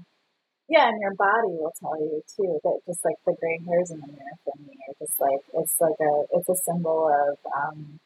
Yeah, 0.67 0.91
and 0.91 0.99
your 0.99 1.15
body 1.15 1.55
will 1.55 1.71
tell 1.79 1.95
you 1.95 2.19
too 2.27 2.59
that 2.63 2.77
just 2.83 2.99
like 3.03 3.15
the 3.23 3.31
gray 3.39 3.55
hairs 3.63 3.91
in 3.91 4.03
the 4.03 4.07
mirror 4.11 4.37
for 4.43 4.51
me 4.59 4.75
are 4.75 4.99
just 4.99 5.15
like 5.15 5.39
it's 5.63 5.75
like 5.79 5.95
a 5.95 6.13
it's 6.35 6.49
a 6.51 6.59
symbol 6.67 7.07
of 7.07 7.39
um 7.55 7.99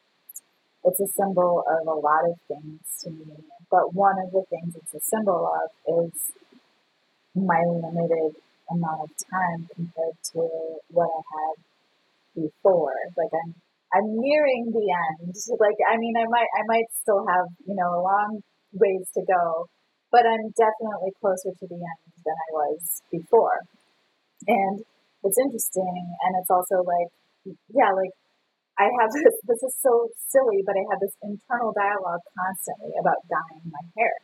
it's 0.84 1.00
a 1.02 1.10
symbol 1.14 1.62
of 1.66 1.82
a 1.86 1.98
lot 1.98 2.22
of 2.22 2.38
things 2.46 2.82
to 3.02 3.10
me. 3.10 3.34
But 3.70 3.94
one 3.94 4.14
of 4.22 4.30
the 4.30 4.42
things 4.50 4.74
it's 4.78 4.94
a 4.94 5.02
symbol 5.02 5.42
of 5.42 5.70
is 6.06 6.14
my 7.34 7.60
limited 7.66 8.36
amount 8.70 9.00
of 9.04 9.10
time 9.30 9.68
compared 9.74 10.16
to 10.32 10.40
what 10.90 11.10
I 11.10 11.22
had 11.22 11.56
before. 12.34 12.96
Like 13.16 13.32
I'm 13.32 13.54
I'm 13.92 14.08
nearing 14.16 14.72
the 14.72 14.86
end. 14.88 15.34
Like 15.60 15.78
I 15.88 15.96
mean 15.96 16.16
I 16.16 16.26
might 16.28 16.50
I 16.56 16.62
might 16.66 16.88
still 17.02 17.24
have, 17.26 17.46
you 17.66 17.74
know, 17.74 18.00
a 18.00 18.02
long 18.02 18.42
ways 18.72 19.06
to 19.14 19.22
go, 19.24 19.68
but 20.10 20.24
I'm 20.26 20.52
definitely 20.56 21.12
closer 21.20 21.52
to 21.52 21.66
the 21.68 21.80
end 21.80 22.02
than 22.24 22.36
I 22.36 22.50
was 22.52 23.02
before. 23.10 23.60
And 24.48 24.82
it's 25.24 25.38
interesting 25.38 26.16
and 26.22 26.32
it's 26.40 26.50
also 26.50 26.82
like 26.82 27.10
yeah, 27.70 27.90
like 27.94 28.14
I 28.78 28.88
have 29.00 29.10
this 29.12 29.36
this 29.44 29.62
is 29.62 29.74
so 29.80 30.08
silly, 30.32 30.64
but 30.64 30.76
I 30.76 30.84
have 30.90 31.00
this 31.00 31.16
internal 31.22 31.72
dialogue 31.76 32.24
constantly 32.32 32.92
about 33.00 33.20
dyeing 33.28 33.68
my 33.68 33.84
hair. 33.96 34.16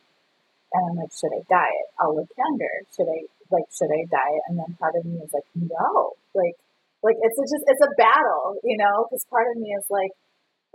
And 0.69 0.81
I'm 0.85 0.97
like, 1.01 1.13
should 1.13 1.33
I 1.33 1.41
diet? 1.49 1.87
I'll 1.97 2.13
look 2.13 2.29
younger. 2.37 2.73
Should 2.93 3.09
I 3.09 3.19
like 3.49 3.67
should 3.73 3.89
I 3.89 4.05
diet? 4.05 4.43
And 4.49 4.55
then 4.61 4.71
part 4.77 4.93
of 4.93 5.05
me 5.05 5.17
is 5.21 5.33
like, 5.33 5.49
no. 5.57 6.13
Like 6.37 6.57
like 7.01 7.17
it's 7.21 7.39
just 7.39 7.65
it's 7.65 7.85
a 7.85 7.95
battle, 7.97 8.59
you 8.61 8.77
know, 8.77 9.07
because 9.07 9.25
part 9.33 9.49
of 9.49 9.57
me 9.57 9.73
is 9.73 9.87
like 9.89 10.13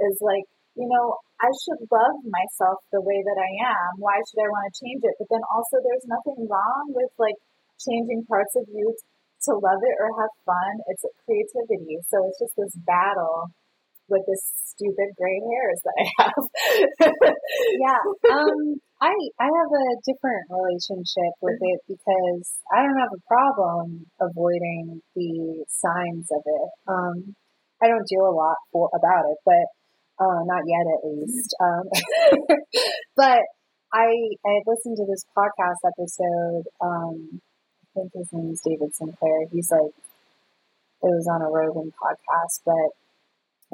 is 0.02 0.18
like, 0.18 0.46
you 0.74 0.90
know, 0.90 1.14
I 1.38 1.50
should 1.62 1.86
love 1.86 2.18
myself 2.26 2.82
the 2.90 3.02
way 3.04 3.22
that 3.22 3.38
I 3.38 3.50
am. 3.70 4.02
Why 4.02 4.18
should 4.26 4.42
I 4.42 4.50
want 4.50 4.66
to 4.66 4.78
change 4.82 5.02
it? 5.06 5.14
But 5.18 5.30
then 5.30 5.44
also 5.46 5.78
there's 5.78 6.06
nothing 6.10 6.50
wrong 6.50 6.90
with 6.90 7.14
like 7.18 7.38
changing 7.78 8.26
parts 8.26 8.58
of 8.58 8.66
you 8.70 8.90
to 9.46 9.52
love 9.54 9.82
it 9.84 9.96
or 10.00 10.08
have 10.18 10.34
fun. 10.42 10.72
It's 10.90 11.04
creativity. 11.22 12.02
So 12.10 12.26
it's 12.26 12.40
just 12.42 12.56
this 12.58 12.74
battle 12.82 13.54
with 14.08 14.22
this 14.26 14.42
stupid 14.74 15.14
gray 15.16 15.40
hairs 15.40 15.80
that 15.84 15.96
I 15.98 16.06
have. 16.22 16.44
yeah. 17.80 18.02
Um 18.34 18.80
I 19.00 19.12
I 19.38 19.48
have 19.48 19.70
a 19.70 19.86
different 20.06 20.48
relationship 20.48 21.32
with 21.42 21.58
it 21.60 21.80
because 21.88 22.46
I 22.72 22.82
don't 22.82 22.98
have 22.98 23.12
a 23.12 23.26
problem 23.28 24.06
avoiding 24.20 25.02
the 25.14 25.64
signs 25.68 26.28
of 26.32 26.42
it. 26.44 26.68
Um 26.88 27.36
I 27.82 27.88
don't 27.88 28.08
do 28.08 28.20
a 28.24 28.32
lot 28.32 28.56
for 28.72 28.88
about 28.94 29.28
it, 29.30 29.38
but 29.44 29.66
uh, 30.18 30.40
not 30.46 30.62
yet, 30.66 30.86
at 30.86 31.02
least. 31.04 31.54
Um, 31.60 31.84
but 33.16 33.42
I 33.92 34.08
I 34.46 34.54
listened 34.66 34.96
to 34.96 35.06
this 35.06 35.24
podcast 35.36 35.82
episode. 35.84 36.64
Um, 36.80 37.40
I 37.96 38.00
think 38.00 38.12
his 38.14 38.28
name 38.32 38.50
is 38.52 38.62
David 38.64 38.94
Sinclair. 38.94 39.46
He's 39.52 39.70
like 39.70 39.92
it 41.02 41.12
was 41.12 41.28
on 41.28 41.42
a 41.42 41.50
Rogan 41.50 41.92
podcast, 41.92 42.62
but 42.64 42.90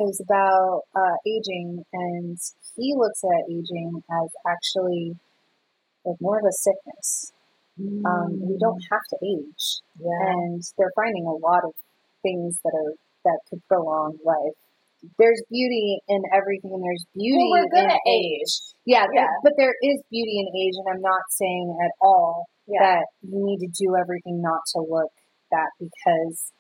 it 0.00 0.07
was 0.09 0.21
about 0.25 0.88
uh, 0.97 1.16
aging, 1.28 1.85
and 1.92 2.38
he 2.76 2.95
looks 2.97 3.21
at 3.23 3.52
aging 3.52 4.02
as 4.09 4.30
actually 4.49 5.16
like 6.04 6.16
more 6.21 6.38
of 6.38 6.45
a 6.45 6.52
sickness. 6.52 7.33
Mm. 7.78 8.04
Um, 8.04 8.30
you 8.49 8.57
don't 8.59 8.80
have 8.90 9.04
to 9.12 9.16
age, 9.21 9.64
yeah. 10.00 10.33
and 10.33 10.62
they're 10.78 10.97
finding 10.97 11.26
a 11.26 11.37
lot 11.37 11.64
of 11.64 11.73
things 12.23 12.59
that 12.64 12.73
are 12.75 12.95
that 13.25 13.38
could 13.50 13.61
prolong 13.69 14.16
life 14.25 14.57
there's 15.19 15.42
beauty 15.50 16.00
in 16.09 16.23
everything 16.33 16.73
and 16.75 16.83
there's 16.85 17.04
beauty 17.14 17.49
well, 17.50 17.64
we're 17.73 17.85
in 17.85 17.90
age. 17.90 17.99
age. 18.07 18.52
Yeah, 18.85 19.07
yeah. 19.14 19.26
But, 19.42 19.50
but, 19.50 19.52
there 19.57 19.75
is 19.83 20.02
beauty 20.11 20.40
in 20.40 20.49
age 20.52 20.75
and 20.76 20.97
I'm 20.97 21.02
not 21.02 21.25
saying 21.30 21.76
at 21.85 21.92
all 22.00 22.47
yeah. 22.66 22.80
that 22.80 23.04
you 23.23 23.40
need 23.40 23.61
to 23.64 23.71
do 23.73 23.97
everything 23.97 24.42
not 24.42 24.61
to 24.76 24.80
look 24.80 25.12
that 25.50 25.71
because 25.78 26.52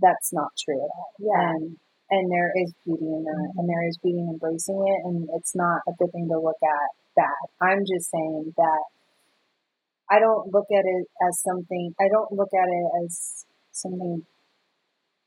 that's 0.00 0.32
not 0.32 0.50
true 0.64 0.80
at 0.80 0.90
all. 0.90 1.12
Yeah. 1.18 1.50
And 1.50 1.76
and 2.10 2.30
there 2.30 2.52
is 2.62 2.72
beauty 2.84 3.06
in 3.06 3.22
that 3.24 3.48
and 3.56 3.68
there 3.68 3.86
is 3.88 3.98
beauty 4.02 4.18
in 4.18 4.28
embracing 4.34 4.78
it 4.78 5.00
and 5.06 5.28
it's 5.36 5.54
not 5.54 5.80
a 5.88 5.92
good 5.98 6.10
thing 6.12 6.28
to 6.28 6.38
look 6.38 6.58
at 6.62 6.88
bad. 7.16 7.44
I'm 7.62 7.82
just 7.86 8.10
saying 8.10 8.52
that 8.56 8.82
I 10.10 10.18
don't 10.18 10.52
look 10.52 10.66
at 10.70 10.84
it 10.84 11.06
as 11.28 11.40
something 11.40 11.94
I 12.00 12.08
don't 12.10 12.32
look 12.32 12.50
at 12.54 12.68
it 12.68 12.88
as 13.04 13.44
something 13.72 14.26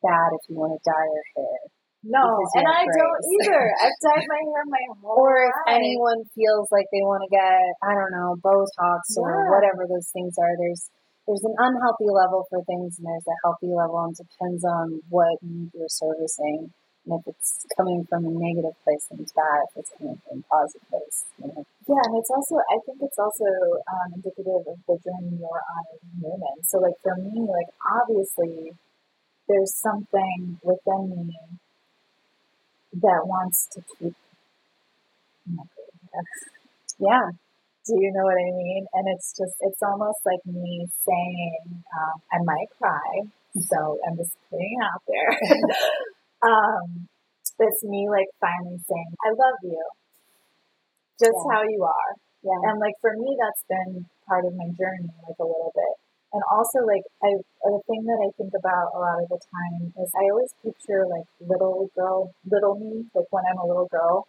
bad 0.03 0.29
if 0.35 0.43
you 0.49 0.55
want 0.59 0.75
to 0.75 0.81
dye 0.83 1.07
your 1.07 1.27
hair 1.35 1.59
no, 2.03 2.19
and 2.59 2.67
I 2.67 2.83
don't 2.83 3.21
either. 3.39 3.63
I've 3.79 3.95
dyed 4.03 4.27
my 4.27 4.41
hair 4.43 4.63
my 4.67 4.83
whole 4.99 5.23
Or 5.23 5.47
if 5.47 5.55
life. 5.55 5.79
anyone 5.79 6.19
feels 6.35 6.67
like 6.67 6.83
they 6.91 6.99
want 6.99 7.23
to 7.23 7.31
get, 7.31 7.63
I 7.79 7.95
don't 7.95 8.11
know, 8.11 8.35
Botox 8.43 9.15
or 9.15 9.47
whatever 9.47 9.87
those 9.87 10.11
things 10.11 10.35
are, 10.35 10.51
there's 10.59 10.91
there's 11.27 11.43
an 11.43 11.55
unhealthy 11.57 12.09
level 12.11 12.45
for 12.49 12.63
things 12.65 12.99
and 12.99 13.07
there's 13.07 13.27
a 13.27 13.37
healthy 13.43 13.71
level 13.71 14.03
and 14.03 14.15
depends 14.15 14.63
on 14.65 15.01
what 15.09 15.39
you're 15.43 15.87
servicing. 15.91 16.71
And 17.05 17.19
if 17.19 17.23
it's 17.27 17.65
coming 17.75 18.05
from 18.07 18.25
a 18.25 18.31
negative 18.31 18.75
place, 18.83 19.07
then 19.11 19.19
it's 19.19 19.35
bad. 19.35 19.67
If 19.71 19.83
it's 19.83 19.91
coming 19.97 20.19
from 20.23 20.39
a 20.39 20.47
positive 20.47 20.87
place, 20.87 21.27
you 21.39 21.47
know. 21.51 21.63
Yeah, 21.87 21.99
and 21.99 22.15
it's 22.15 22.31
also, 22.31 22.55
I 22.63 22.79
think 22.87 22.99
it's 23.03 23.19
also 23.19 23.47
um, 23.91 24.09
indicative 24.15 24.63
of 24.63 24.79
the 24.87 24.95
journey 25.03 25.35
you're 25.35 25.51
on 25.51 25.83
as 25.91 25.99
a 25.99 26.11
human. 26.15 26.55
So, 26.63 26.79
like, 26.79 26.95
for 27.03 27.15
me, 27.19 27.43
like, 27.43 27.71
obviously, 27.83 28.71
there's 29.47 29.75
something 29.75 30.59
within 30.63 31.27
me 31.27 31.39
that 32.93 33.21
wants 33.25 33.67
to 33.73 33.81
keep 33.99 34.15
Yeah. 36.99 37.29
Do 37.83 37.99
you 37.99 38.11
know 38.15 38.23
what 38.23 38.39
I 38.39 38.51
mean? 38.55 38.83
And 38.95 39.05
it's 39.11 39.35
just, 39.35 39.55
it's 39.59 39.83
almost 39.83 40.23
like 40.23 40.39
me 40.47 40.87
saying, 41.03 41.83
um, 41.83 42.15
I 42.31 42.39
might 42.47 42.71
cry, 42.79 43.27
so 43.59 43.99
I'm 44.07 44.15
just 44.15 44.31
putting 44.47 44.71
it 44.71 44.83
out 44.87 45.03
there. 45.03 45.31
um, 46.47 47.11
it's 47.59 47.83
me 47.83 48.07
like 48.07 48.31
finally 48.39 48.79
saying, 48.87 49.13
I 49.19 49.29
love 49.35 49.59
you, 49.67 49.83
just 51.19 51.35
yeah. 51.35 51.51
how 51.51 51.61
you 51.67 51.83
are. 51.83 52.11
Yeah. 52.43 52.71
And 52.71 52.79
like 52.79 52.95
for 53.03 53.11
me, 53.19 53.35
that's 53.35 53.63
been 53.67 54.07
part 54.27 54.47
of 54.47 54.55
my 54.55 54.71
journey, 54.79 55.11
like 55.27 55.39
a 55.39 55.47
little 55.47 55.71
bit. 55.75 55.95
And 56.33 56.41
also, 56.49 56.81
like, 56.89 57.05
I, 57.21 57.29
the 57.61 57.77
thing 57.85 58.01
that 58.09 58.17
I 58.17 58.29
think 58.33 58.57
about 58.57 58.89
a 58.89 58.97
lot 58.97 59.21
of 59.21 59.29
the 59.29 59.37
time 59.37 59.93
is 60.01 60.09
I 60.17 60.25
always 60.33 60.49
picture, 60.65 61.05
like, 61.05 61.29
little 61.37 61.93
girl, 61.93 62.33
little 62.49 62.73
me, 62.73 63.05
like 63.13 63.29
when 63.29 63.45
I'm 63.45 63.61
a 63.61 63.67
little 63.69 63.85
girl. 63.85 64.25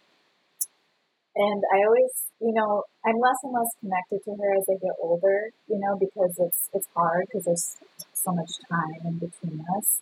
And 1.35 1.59
I 1.75 1.83
always, 1.83 2.31
you 2.39 2.53
know, 2.55 2.83
I'm 3.03 3.19
less 3.19 3.39
and 3.43 3.51
less 3.51 3.71
connected 3.79 4.23
to 4.23 4.31
her 4.39 4.49
as 4.55 4.65
I 4.71 4.79
get 4.79 4.95
older, 5.03 5.51
you 5.67 5.79
know, 5.79 5.99
because 5.99 6.31
it's, 6.39 6.69
it's 6.73 6.87
hard 6.95 7.27
because 7.27 7.45
there's 7.45 7.75
so 8.13 8.31
much 8.31 8.51
time 8.71 9.03
in 9.03 9.19
between 9.19 9.59
us. 9.75 9.99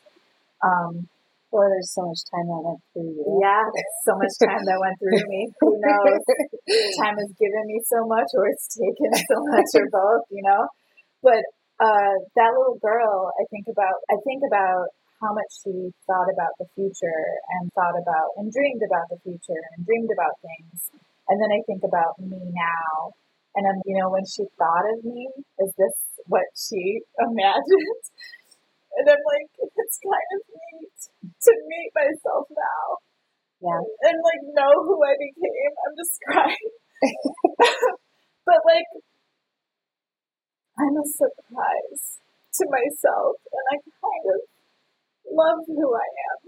Um, 0.61 1.09
or 1.53 1.69
there's 1.69 1.93
so 1.93 2.09
much 2.09 2.21
time 2.33 2.49
that 2.49 2.61
went 2.65 2.81
through 2.93 3.13
you. 3.13 3.25
Yeah, 3.37 3.61
so 4.09 4.17
much 4.17 4.33
time 4.41 4.65
that 4.65 4.77
went 4.81 4.97
through 4.97 5.21
me. 5.29 5.53
Who 5.61 5.77
knows? 5.77 6.21
time 6.97 7.17
has 7.21 7.29
given 7.37 7.63
me 7.69 7.77
so 7.85 8.09
much, 8.09 8.25
or 8.33 8.49
it's 8.49 8.73
taken 8.73 9.13
so 9.13 9.37
much, 9.53 9.69
or 9.77 9.85
both. 9.93 10.25
You 10.33 10.41
know. 10.41 10.65
But 11.21 11.45
uh, 11.77 12.13
that 12.35 12.51
little 12.57 12.81
girl, 12.81 13.29
I 13.37 13.45
think 13.53 13.69
about, 13.69 14.01
I 14.09 14.17
think 14.25 14.41
about 14.49 14.89
how 15.21 15.31
much 15.31 15.51
she 15.63 15.93
thought 16.09 16.27
about 16.27 16.57
the 16.59 16.67
future 16.75 17.21
and 17.55 17.71
thought 17.77 17.95
about 17.95 18.33
and 18.41 18.51
dreamed 18.51 18.83
about 18.83 19.07
the 19.13 19.21
future 19.23 19.61
and 19.77 19.85
dreamed 19.85 20.11
about 20.11 20.35
things. 20.41 20.89
And 21.29 21.39
then 21.39 21.51
I 21.51 21.59
think 21.65 21.83
about 21.83 22.19
me 22.19 22.39
now. 22.51 23.15
And 23.55 23.63
I'm, 23.69 23.79
you 23.85 23.95
know, 24.01 24.09
when 24.09 24.25
she 24.25 24.43
thought 24.57 24.85
of 24.97 25.05
me, 25.05 25.29
is 25.61 25.71
this 25.77 25.95
what 26.25 26.47
she 26.57 27.01
imagined? 27.19 28.03
And 28.97 29.05
I'm 29.09 29.23
like, 29.23 29.49
it's 29.57 29.97
kind 30.01 30.29
of 30.37 30.41
neat 30.53 30.99
to 31.25 31.51
meet 31.69 31.91
myself 31.95 32.45
now. 32.51 32.85
Yeah. 33.63 33.79
And 33.79 34.17
like 34.19 34.43
know 34.53 34.73
who 34.83 34.99
I 35.01 35.15
became. 35.15 35.71
I'm 35.87 35.95
just 35.95 36.15
crying. 36.27 36.71
but 38.47 38.59
like 38.67 38.89
I'm 40.77 40.95
a 40.99 41.05
surprise 41.07 42.19
to 42.59 42.63
myself 42.67 43.39
and 43.49 43.65
I 43.71 43.77
kind 43.81 44.25
of 44.35 44.39
love 45.31 45.61
who 45.65 45.87
I 45.95 46.09
am 46.33 46.39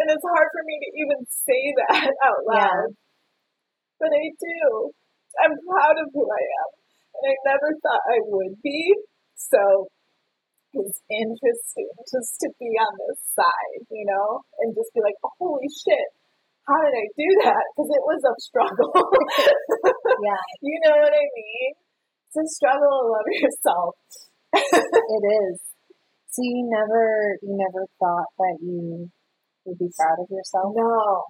And 0.00 0.06
it's 0.10 0.26
hard 0.26 0.48
for 0.50 0.62
me 0.64 0.76
to 0.80 0.88
even 0.96 1.20
say 1.28 1.62
that 1.86 2.10
out 2.26 2.42
loud. 2.48 2.90
Yeah. 2.90 3.11
But 4.02 4.10
I 4.10 4.26
do. 4.34 4.90
I'm 5.38 5.54
proud 5.62 5.96
of 6.02 6.10
who 6.10 6.26
I 6.26 6.42
am. 6.42 6.70
And 7.14 7.24
I 7.30 7.34
never 7.54 7.70
thought 7.78 8.02
I 8.10 8.18
would 8.26 8.58
be. 8.58 8.98
So 9.38 9.86
it's 10.74 10.98
interesting 11.06 11.90
just 12.10 12.42
to 12.42 12.48
be 12.58 12.74
on 12.82 12.92
this 12.98 13.22
side, 13.38 13.86
you 13.94 14.02
know, 14.10 14.42
and 14.58 14.74
just 14.74 14.90
be 14.90 15.04
like, 15.06 15.14
holy 15.22 15.70
shit, 15.70 16.08
how 16.66 16.78
did 16.82 16.94
I 16.98 17.06
do 17.14 17.28
that? 17.46 17.62
Because 17.70 17.90
it 17.94 18.04
was 18.06 18.22
a 18.26 18.34
struggle. 18.42 18.90
yeah. 20.26 20.44
You 20.62 20.78
know 20.86 20.94
what 20.98 21.14
I 21.14 21.26
mean? 21.34 21.70
It's 22.26 22.38
a 22.38 22.46
struggle 22.58 22.90
to 22.90 23.06
love 23.06 23.28
yourself. 23.28 23.94
it 25.14 25.24
is. 25.46 25.58
So 26.32 26.40
you 26.40 26.70
never, 26.70 27.36
you 27.42 27.54
never 27.58 27.86
thought 27.98 28.30
that 28.38 28.56
you 28.62 29.10
would 29.66 29.78
be 29.78 29.90
proud 29.98 30.22
of 30.22 30.30
yourself? 30.30 30.72
No, 30.74 31.28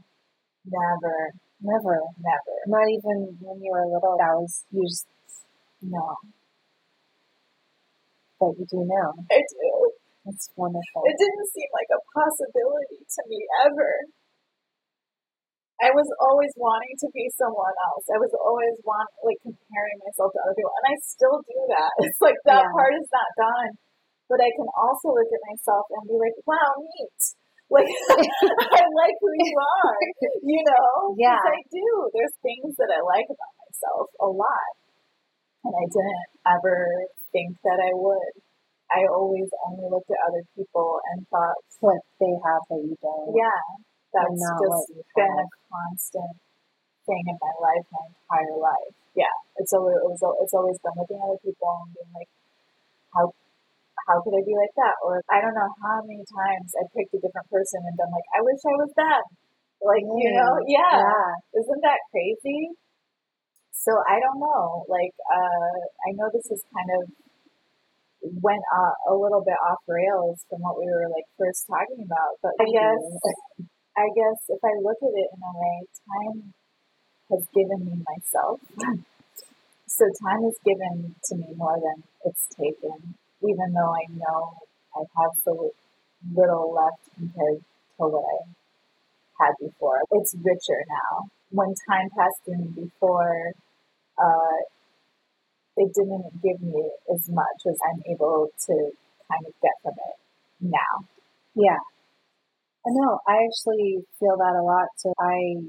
never, 0.68 1.32
never, 1.62 1.96
never. 2.18 2.54
Not 2.66 2.86
even 2.90 3.16
when 3.38 3.56
you 3.62 3.70
were 3.70 3.86
little. 3.86 4.18
That 4.18 4.34
was 4.36 4.66
you 4.70 4.82
just 4.82 5.06
no. 5.82 6.02
But 8.38 8.58
you 8.58 8.66
do 8.66 8.82
now. 8.82 9.14
I 9.30 9.38
do. 9.38 9.70
That's 10.26 10.46
wonderful. 10.54 11.02
It 11.06 11.18
didn't 11.18 11.48
seem 11.50 11.70
like 11.74 11.90
a 11.90 12.00
possibility 12.14 13.02
to 13.02 13.20
me 13.26 13.42
ever. 13.66 13.90
I 15.82 15.90
was 15.90 16.06
always 16.22 16.54
wanting 16.54 16.94
to 17.02 17.08
be 17.10 17.26
someone 17.34 17.74
else. 17.90 18.06
I 18.06 18.22
was 18.22 18.30
always 18.38 18.78
want 18.86 19.10
like 19.26 19.42
comparing 19.42 19.98
myself 20.06 20.30
to 20.30 20.38
other 20.46 20.54
people, 20.54 20.70
and 20.78 20.86
I 20.86 20.96
still 21.02 21.42
do 21.42 21.58
that. 21.74 21.90
It's 22.06 22.22
like 22.22 22.38
that 22.46 22.62
yeah. 22.62 22.74
part 22.74 22.94
is 22.94 23.10
not 23.10 23.30
done, 23.34 23.70
but 24.30 24.38
I 24.38 24.50
can 24.54 24.70
also 24.78 25.10
look 25.10 25.26
at 25.26 25.42
myself 25.50 25.90
and 25.90 26.06
be 26.06 26.14
like, 26.22 26.38
"Wow, 26.46 26.70
neat." 26.78 27.18
Like 27.72 27.88
I 28.76 28.84
like 28.84 29.16
who 29.16 29.32
you 29.32 29.56
are, 29.56 29.96
you 30.44 30.60
know? 30.60 31.16
Yeah, 31.16 31.40
I 31.40 31.60
do. 31.72 31.86
There's 32.12 32.36
things 32.44 32.76
that 32.76 32.92
I 32.92 33.00
like 33.00 33.28
about 33.32 33.54
myself 33.64 34.06
a 34.20 34.28
lot, 34.28 34.72
and 35.64 35.72
I 35.72 35.86
didn't 35.88 36.28
ever 36.52 36.76
think 37.32 37.56
that 37.64 37.80
I 37.80 37.92
would. 37.96 38.32
I 38.92 39.08
always 39.08 39.48
only 39.64 39.88
looked 39.88 40.12
at 40.12 40.20
other 40.28 40.44
people 40.52 41.00
and 41.10 41.24
thought 41.32 41.56
what 41.80 42.04
they 42.20 42.28
have 42.44 42.62
that 42.68 42.82
you 42.84 42.92
don't. 43.00 43.32
Yeah, 43.32 43.60
that's 44.12 44.36
just 44.36 44.84
been 45.16 45.32
a 45.32 45.46
constant 45.72 46.36
thing 47.08 47.24
in 47.24 47.36
my 47.40 47.54
life, 47.56 47.84
my 47.88 48.04
entire 48.12 48.56
life. 48.60 48.94
Yeah, 49.16 49.32
it's 49.56 49.72
always 49.72 49.96
it 49.96 50.08
was, 50.12 50.20
it's 50.44 50.52
always 50.52 50.76
been 50.84 50.92
looking 50.96 51.16
at 51.16 51.24
other 51.24 51.40
people 51.40 51.72
and 51.88 51.92
being 51.96 52.12
like, 52.12 52.30
how 53.16 53.24
how 54.08 54.18
could 54.22 54.34
I 54.34 54.42
be 54.42 54.54
like 54.56 54.74
that? 54.78 54.96
Or 55.06 55.22
I 55.30 55.38
don't 55.38 55.54
know 55.54 55.70
how 55.82 56.02
many 56.02 56.24
times 56.26 56.68
I 56.74 56.82
picked 56.90 57.14
a 57.14 57.20
different 57.22 57.48
person 57.50 57.82
and 57.86 57.94
been 57.94 58.10
like, 58.10 58.28
I 58.34 58.40
wish 58.42 58.60
I 58.62 58.74
was 58.78 58.92
them. 58.96 59.24
Like 59.82 60.06
mm, 60.06 60.14
you 60.14 60.30
know, 60.34 60.52
yeah. 60.70 60.94
yeah. 61.02 61.58
Isn't 61.58 61.82
that 61.82 62.00
crazy? 62.14 62.70
So 63.74 63.90
I 64.06 64.22
don't 64.22 64.38
know. 64.38 64.86
Like 64.86 65.14
uh, 65.26 65.74
I 66.06 66.14
know 66.14 66.30
this 66.30 66.46
is 66.54 66.62
kind 66.70 66.90
of 67.02 67.02
went 68.22 68.62
uh, 68.70 68.94
a 69.10 69.14
little 69.18 69.42
bit 69.42 69.58
off 69.66 69.82
rails 69.90 70.46
from 70.46 70.62
what 70.62 70.78
we 70.78 70.86
were 70.86 71.10
like 71.10 71.26
first 71.34 71.66
talking 71.66 72.06
about, 72.06 72.38
but 72.38 72.54
I 72.62 72.66
guess 72.70 73.02
I 73.98 74.06
guess 74.14 74.38
if 74.48 74.62
I 74.62 74.72
look 74.78 75.00
at 75.02 75.10
it 75.10 75.28
in 75.34 75.40
a 75.42 75.52
way, 75.58 75.76
time 76.06 76.38
has 77.34 77.42
given 77.50 77.80
me 77.90 77.94
myself. 78.06 78.62
so 79.90 80.04
time 80.22 80.42
has 80.46 80.58
given 80.62 81.18
to 81.18 81.32
me 81.36 81.50
more 81.58 81.76
than 81.76 82.06
it's 82.24 82.46
taken, 82.54 83.18
even 83.42 83.72
though 83.74 83.92
I 83.94 84.06
know 84.12 84.54
I 84.96 85.00
have 85.20 85.34
so 85.44 85.70
little 86.34 86.72
left 86.74 87.02
compared 87.16 87.58
to 87.58 88.04
what 88.08 88.24
I 88.24 88.38
had 89.40 89.54
before. 89.60 90.00
It's 90.12 90.34
richer 90.34 90.80
now. 90.88 91.28
When 91.50 91.74
time 91.88 92.08
passed 92.16 92.42
me 92.48 92.68
before, 92.74 93.52
uh, 94.18 94.58
it 95.76 95.92
didn't 95.94 96.42
give 96.42 96.60
me 96.62 96.90
as 97.12 97.28
much 97.28 97.60
as 97.68 97.76
I'm 97.88 98.02
able 98.12 98.48
to 98.66 98.74
kind 99.28 99.44
of 99.46 99.52
get 99.62 99.76
from 99.82 99.92
it 99.96 100.16
now. 100.60 101.08
Yeah. 101.54 101.80
I 102.86 102.90
know. 102.90 103.18
I 103.26 103.36
actually 103.46 104.04
feel 104.18 104.36
that 104.38 104.54
a 104.58 104.62
lot. 104.62 104.88
So 104.96 105.12
I 105.18 105.66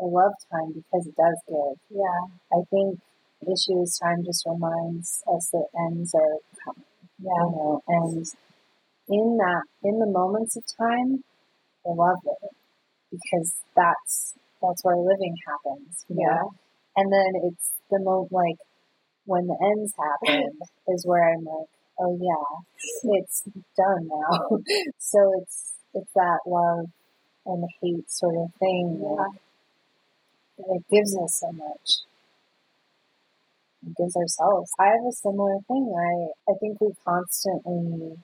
I 0.00 0.04
love 0.04 0.32
time 0.50 0.72
because 0.72 1.06
it 1.06 1.16
does 1.16 1.38
give. 1.48 1.78
Yeah. 1.90 2.20
I 2.52 2.62
think 2.70 3.00
the 3.40 3.52
issue 3.52 3.82
is 3.82 3.98
time 4.02 4.24
just 4.24 4.44
reminds 4.46 5.22
us 5.28 5.50
that 5.52 5.66
ends 5.86 6.14
are. 6.14 6.38
Yeah. 7.22 7.30
You 7.30 7.50
know, 7.52 7.82
and 7.86 8.26
in 9.08 9.36
that 9.36 9.62
in 9.82 9.98
the 9.98 10.06
moments 10.06 10.56
of 10.56 10.64
time, 10.78 11.24
I 11.86 11.90
love 11.90 12.18
it 12.24 12.50
because 13.10 13.54
that's 13.76 14.34
that's 14.62 14.84
where 14.84 14.96
living 14.96 15.36
happens. 15.46 16.04
yeah. 16.08 16.26
Know? 16.26 16.54
And 16.96 17.12
then 17.12 17.42
it's 17.44 17.72
the 17.90 18.00
moment 18.00 18.32
like 18.32 18.58
when 19.24 19.46
the 19.46 19.56
ends 19.62 19.94
happen 19.96 20.50
is 20.88 21.04
where 21.06 21.32
I'm 21.32 21.44
like, 21.44 21.68
oh 22.00 22.18
yeah, 22.20 23.14
it's 23.18 23.42
done 23.76 24.08
now. 24.08 24.58
so 24.98 25.42
it's 25.42 25.72
it's 25.94 26.12
that 26.14 26.40
love 26.46 26.86
and 27.46 27.64
hate 27.82 28.10
sort 28.10 28.36
of 28.36 28.48
thing 28.58 29.00
yeah. 29.02 29.16
that, 29.16 30.74
it 30.76 30.84
gives 30.90 31.16
us 31.16 31.40
so 31.40 31.52
much. 31.52 32.09
Gives 33.84 34.16
ourselves. 34.16 34.72
I 34.78 34.86
have 34.86 35.04
a 35.04 35.12
similar 35.12 35.58
thing. 35.68 35.94
I 35.94 36.50
I 36.50 36.54
think 36.58 36.80
we 36.80 36.94
constantly 37.04 38.16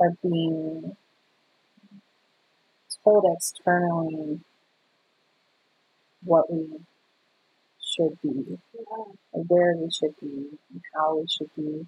are 0.00 0.10
being 0.22 0.96
told 3.02 3.24
externally 3.34 4.40
what 6.24 6.50
we 6.52 6.80
should 7.82 8.20
be, 8.22 8.58
yeah. 8.74 9.04
where 9.32 9.74
we 9.76 9.90
should 9.90 10.14
be, 10.20 10.58
and 10.70 10.82
how 10.94 11.16
we 11.18 11.26
should 11.28 11.50
be. 11.56 11.86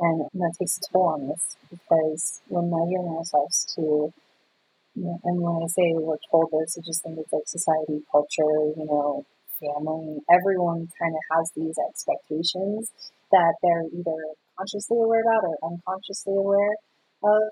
And 0.00 0.28
that 0.34 0.54
takes 0.58 0.78
a 0.78 0.92
toll 0.92 1.08
on 1.08 1.30
us 1.32 1.56
because 1.70 2.40
we're 2.48 2.62
measuring 2.62 3.08
ourselves 3.16 3.66
to, 3.76 3.82
you 3.82 5.04
know, 5.04 5.20
and 5.24 5.40
when 5.42 5.62
I 5.64 5.66
say 5.68 5.94
we're 5.94 6.18
told 6.30 6.50
this, 6.52 6.78
I 6.78 6.82
just 6.86 7.02
think 7.02 7.18
it's 7.18 7.32
like 7.32 7.46
society, 7.46 8.02
culture, 8.12 8.72
you 8.76 8.86
know, 8.86 9.24
family. 9.60 10.18
Everyone 10.30 10.88
kind 10.98 11.14
of 11.14 11.22
has 11.36 11.50
these 11.54 11.76
expectations 11.76 12.90
that 13.30 13.54
they're 13.62 13.86
either 13.92 14.20
consciously 14.56 14.98
aware 14.98 15.22
about 15.22 15.44
or 15.44 15.56
unconsciously 15.70 16.34
aware 16.34 16.76
of. 17.22 17.42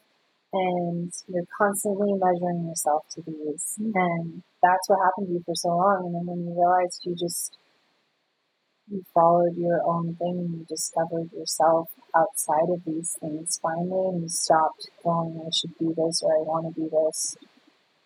And 0.52 1.12
you're 1.28 1.50
constantly 1.58 2.14
measuring 2.14 2.64
yourself 2.66 3.04
to 3.14 3.22
these. 3.26 3.76
Mm-hmm. 3.76 3.92
And 3.94 4.42
that's 4.62 4.88
what 4.88 5.04
happened 5.04 5.28
to 5.28 5.32
you 5.34 5.42
for 5.44 5.54
so 5.54 5.68
long. 5.68 6.06
And 6.06 6.14
then 6.14 6.24
when 6.26 6.46
you 6.46 6.54
realized 6.54 7.02
you 7.04 7.14
just 7.18 7.58
you 8.88 9.02
followed 9.12 9.56
your 9.56 9.82
own 9.84 10.14
thing 10.14 10.38
and 10.38 10.58
you 10.58 10.64
discovered 10.68 11.32
yourself 11.32 11.88
outside 12.14 12.70
of 12.70 12.84
these 12.86 13.16
things 13.20 13.58
finally 13.60 14.08
and 14.14 14.22
you 14.22 14.28
stopped 14.28 14.88
going, 15.02 15.42
I 15.44 15.50
should 15.50 15.76
be 15.78 15.88
this 15.88 16.22
or 16.22 16.32
I 16.32 16.42
want 16.42 16.72
to 16.72 16.80
be 16.80 16.88
this. 16.88 17.36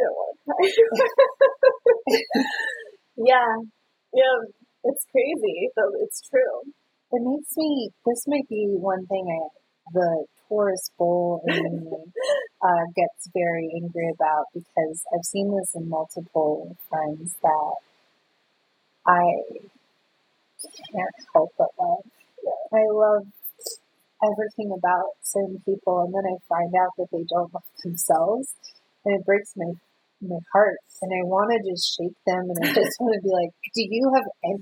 don't 0.00 0.16
want 0.16 0.36
to 0.36 0.44
cry. 0.44 0.84
yeah. 3.16 3.54
Yeah. 4.12 4.38
It's 4.84 5.06
crazy, 5.10 5.70
but 5.76 5.86
it's 6.00 6.20
true. 6.28 6.72
It 7.12 7.22
makes 7.22 7.56
me, 7.56 7.90
this 8.06 8.24
might 8.26 8.48
be 8.48 8.74
one 8.78 9.06
thing 9.06 9.24
I, 9.30 9.48
the 9.92 10.26
Taurus 10.48 10.90
bull 10.98 11.42
in 11.48 11.84
me 11.84 11.98
uh, 12.62 12.84
gets 12.96 13.28
very 13.34 13.70
angry 13.82 14.10
about 14.14 14.46
because 14.52 15.02
I've 15.14 15.24
seen 15.24 15.50
this 15.56 15.72
in 15.74 15.88
multiple 15.88 16.76
friends 16.90 17.34
that 17.42 17.74
I 19.06 19.64
can't 20.92 21.14
help 21.34 21.50
but 21.58 21.68
love. 21.78 22.04
I 22.72 22.84
love 22.90 23.26
everything 24.24 24.72
about 24.72 25.20
certain 25.22 25.60
people, 25.64 26.00
and 26.04 26.12
then 26.14 26.24
I 26.24 26.36
find 26.48 26.72
out 26.74 26.92
that 26.98 27.10
they 27.12 27.24
don't 27.28 27.52
love 27.52 27.68
themselves, 27.84 28.54
and 29.04 29.20
it 29.20 29.26
breaks 29.26 29.52
my 29.56 29.72
my 30.24 30.40
heart. 30.52 30.80
And 31.02 31.12
I 31.12 31.22
want 31.28 31.52
to 31.52 31.60
just 31.68 31.84
shake 31.96 32.16
them, 32.24 32.48
and 32.48 32.58
I 32.64 32.72
just 32.80 32.96
want 33.00 33.14
to 33.14 33.22
be 33.22 33.32
like, 33.32 33.52
"Do 33.74 33.82
you 33.84 34.04
have? 34.14 34.28
And 34.48 34.58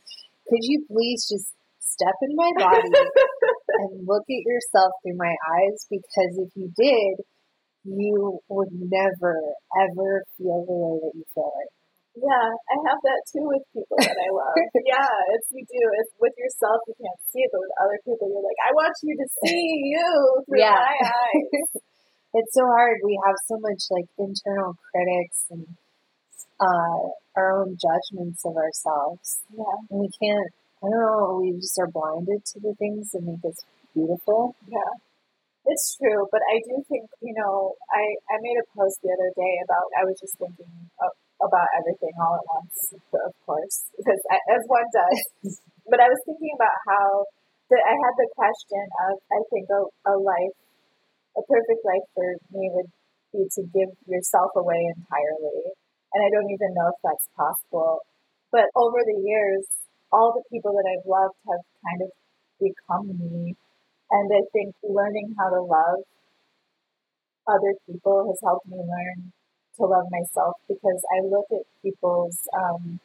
could 0.49 0.65
you 0.67 0.85
please 0.91 1.29
just 1.31 1.55
step 1.79 2.17
in 2.23 2.35
my 2.35 2.51
body 2.59 2.89
and 2.89 4.07
look 4.07 4.25
at 4.27 4.47
yourself 4.47 4.93
through 5.03 5.17
my 5.17 5.35
eyes 5.55 5.87
because 5.91 6.33
if 6.41 6.51
you 6.57 6.73
did, 6.77 7.25
you 7.85 8.39
would 8.49 8.73
never 8.73 9.37
ever 9.79 10.23
feel 10.39 10.65
the 10.67 10.75
way 10.75 10.97
that 11.03 11.13
you 11.15 11.25
feel 11.35 11.51
right 11.51 11.82
yeah, 12.33 12.49
I 12.49 12.77
have 12.89 13.01
that 13.05 13.21
too 13.29 13.45
with 13.45 13.61
people 13.77 14.01
that 14.01 14.17
I 14.17 14.31
love. 14.33 14.57
yeah, 14.89 15.13
it's 15.37 15.53
you 15.53 15.61
do. 15.69 15.85
It's 16.01 16.17
with 16.17 16.33
yourself 16.41 16.81
you 16.89 16.97
can't 16.97 17.21
see 17.29 17.45
it, 17.45 17.51
but 17.53 17.61
with 17.61 17.77
other 17.77 18.01
people 18.09 18.33
you're 18.33 18.41
like, 18.41 18.63
I 18.65 18.73
want 18.73 18.97
you 19.05 19.13
to 19.21 19.27
see 19.45 19.93
you 19.93 20.09
through 20.49 20.65
yeah. 20.65 20.81
my 20.81 20.97
eyes. 21.13 21.69
it's 22.41 22.53
so 22.57 22.65
hard. 22.65 23.05
We 23.05 23.21
have 23.29 23.37
so 23.45 23.61
much 23.61 23.83
like 23.93 24.09
internal 24.17 24.81
critics 24.81 25.45
and 25.53 25.69
uh, 26.57 27.13
our 27.37 27.61
own 27.61 27.77
judgments 27.77 28.41
of 28.49 28.57
ourselves. 28.57 29.45
Yeah, 29.53 29.77
and 29.93 30.01
we 30.01 30.09
can't 30.17 30.53
I 30.83 30.91
don't 30.91 30.99
know, 30.99 31.39
we 31.39 31.55
just 31.63 31.79
are 31.79 31.87
blinded 31.87 32.43
to 32.43 32.57
the 32.59 32.75
things 32.75 33.15
that 33.15 33.23
make 33.23 33.39
us 33.47 33.63
beautiful. 33.95 34.59
Yeah. 34.67 34.99
It's 35.63 35.95
true, 35.95 36.27
but 36.27 36.43
I 36.43 36.59
do 36.59 36.83
think, 36.91 37.07
you 37.23 37.39
know, 37.39 37.79
I, 37.87 38.03
I 38.03 38.37
made 38.43 38.59
a 38.59 38.67
post 38.75 38.99
the 38.99 39.15
other 39.15 39.31
day 39.31 39.55
about, 39.63 39.87
I 39.95 40.03
was 40.03 40.19
just 40.19 40.35
thinking 40.43 40.67
of, 40.99 41.15
about 41.43 41.69
everything 41.79 42.15
all 42.23 42.39
at 42.39 42.47
once, 42.47 42.79
of 42.95 43.35
course, 43.45 43.91
I, 44.31 44.39
as 44.55 44.63
one 44.71 44.87
does. 44.95 45.21
but 45.91 45.99
I 45.99 46.09
was 46.09 46.21
thinking 46.25 46.55
about 46.55 46.79
how 46.87 47.27
the, 47.69 47.79
I 47.83 47.95
had 47.99 48.15
the 48.15 48.29
question 48.39 48.85
of, 49.11 49.13
I 49.33 49.41
think 49.51 49.67
a, 49.71 49.81
a 50.11 50.15
life, 50.19 50.57
a 51.35 51.43
perfect 51.43 51.83
life 51.83 52.07
for 52.15 52.29
me 52.55 52.71
would 52.73 52.91
be 53.33 53.43
to 53.59 53.63
give 53.75 53.91
yourself 54.07 54.53
away 54.55 54.81
entirely. 54.93 55.73
And 56.13 56.21
I 56.21 56.29
don't 56.29 56.53
even 56.53 56.77
know 56.77 56.93
if 56.93 56.99
that's 57.01 57.27
possible. 57.35 58.05
But 58.53 58.69
over 58.77 59.01
the 59.01 59.19
years, 59.25 59.65
all 60.13 60.37
the 60.37 60.45
people 60.53 60.77
that 60.77 60.85
I've 60.85 61.09
loved 61.09 61.41
have 61.49 61.65
kind 61.81 62.01
of 62.05 62.11
become 62.61 63.09
me. 63.17 63.57
And 64.13 64.29
I 64.29 64.45
think 64.53 64.77
learning 64.85 65.33
how 65.41 65.49
to 65.49 65.65
love 65.65 66.05
other 67.49 67.75
people 67.89 68.29
has 68.29 68.39
helped 68.45 68.69
me 68.69 68.77
learn 68.77 69.33
to 69.79 69.87
love 69.87 70.07
myself 70.11 70.57
because 70.69 71.01
I 71.13 71.25
look 71.25 71.47
at 71.51 71.65
people's 71.83 72.39
um, 72.53 73.01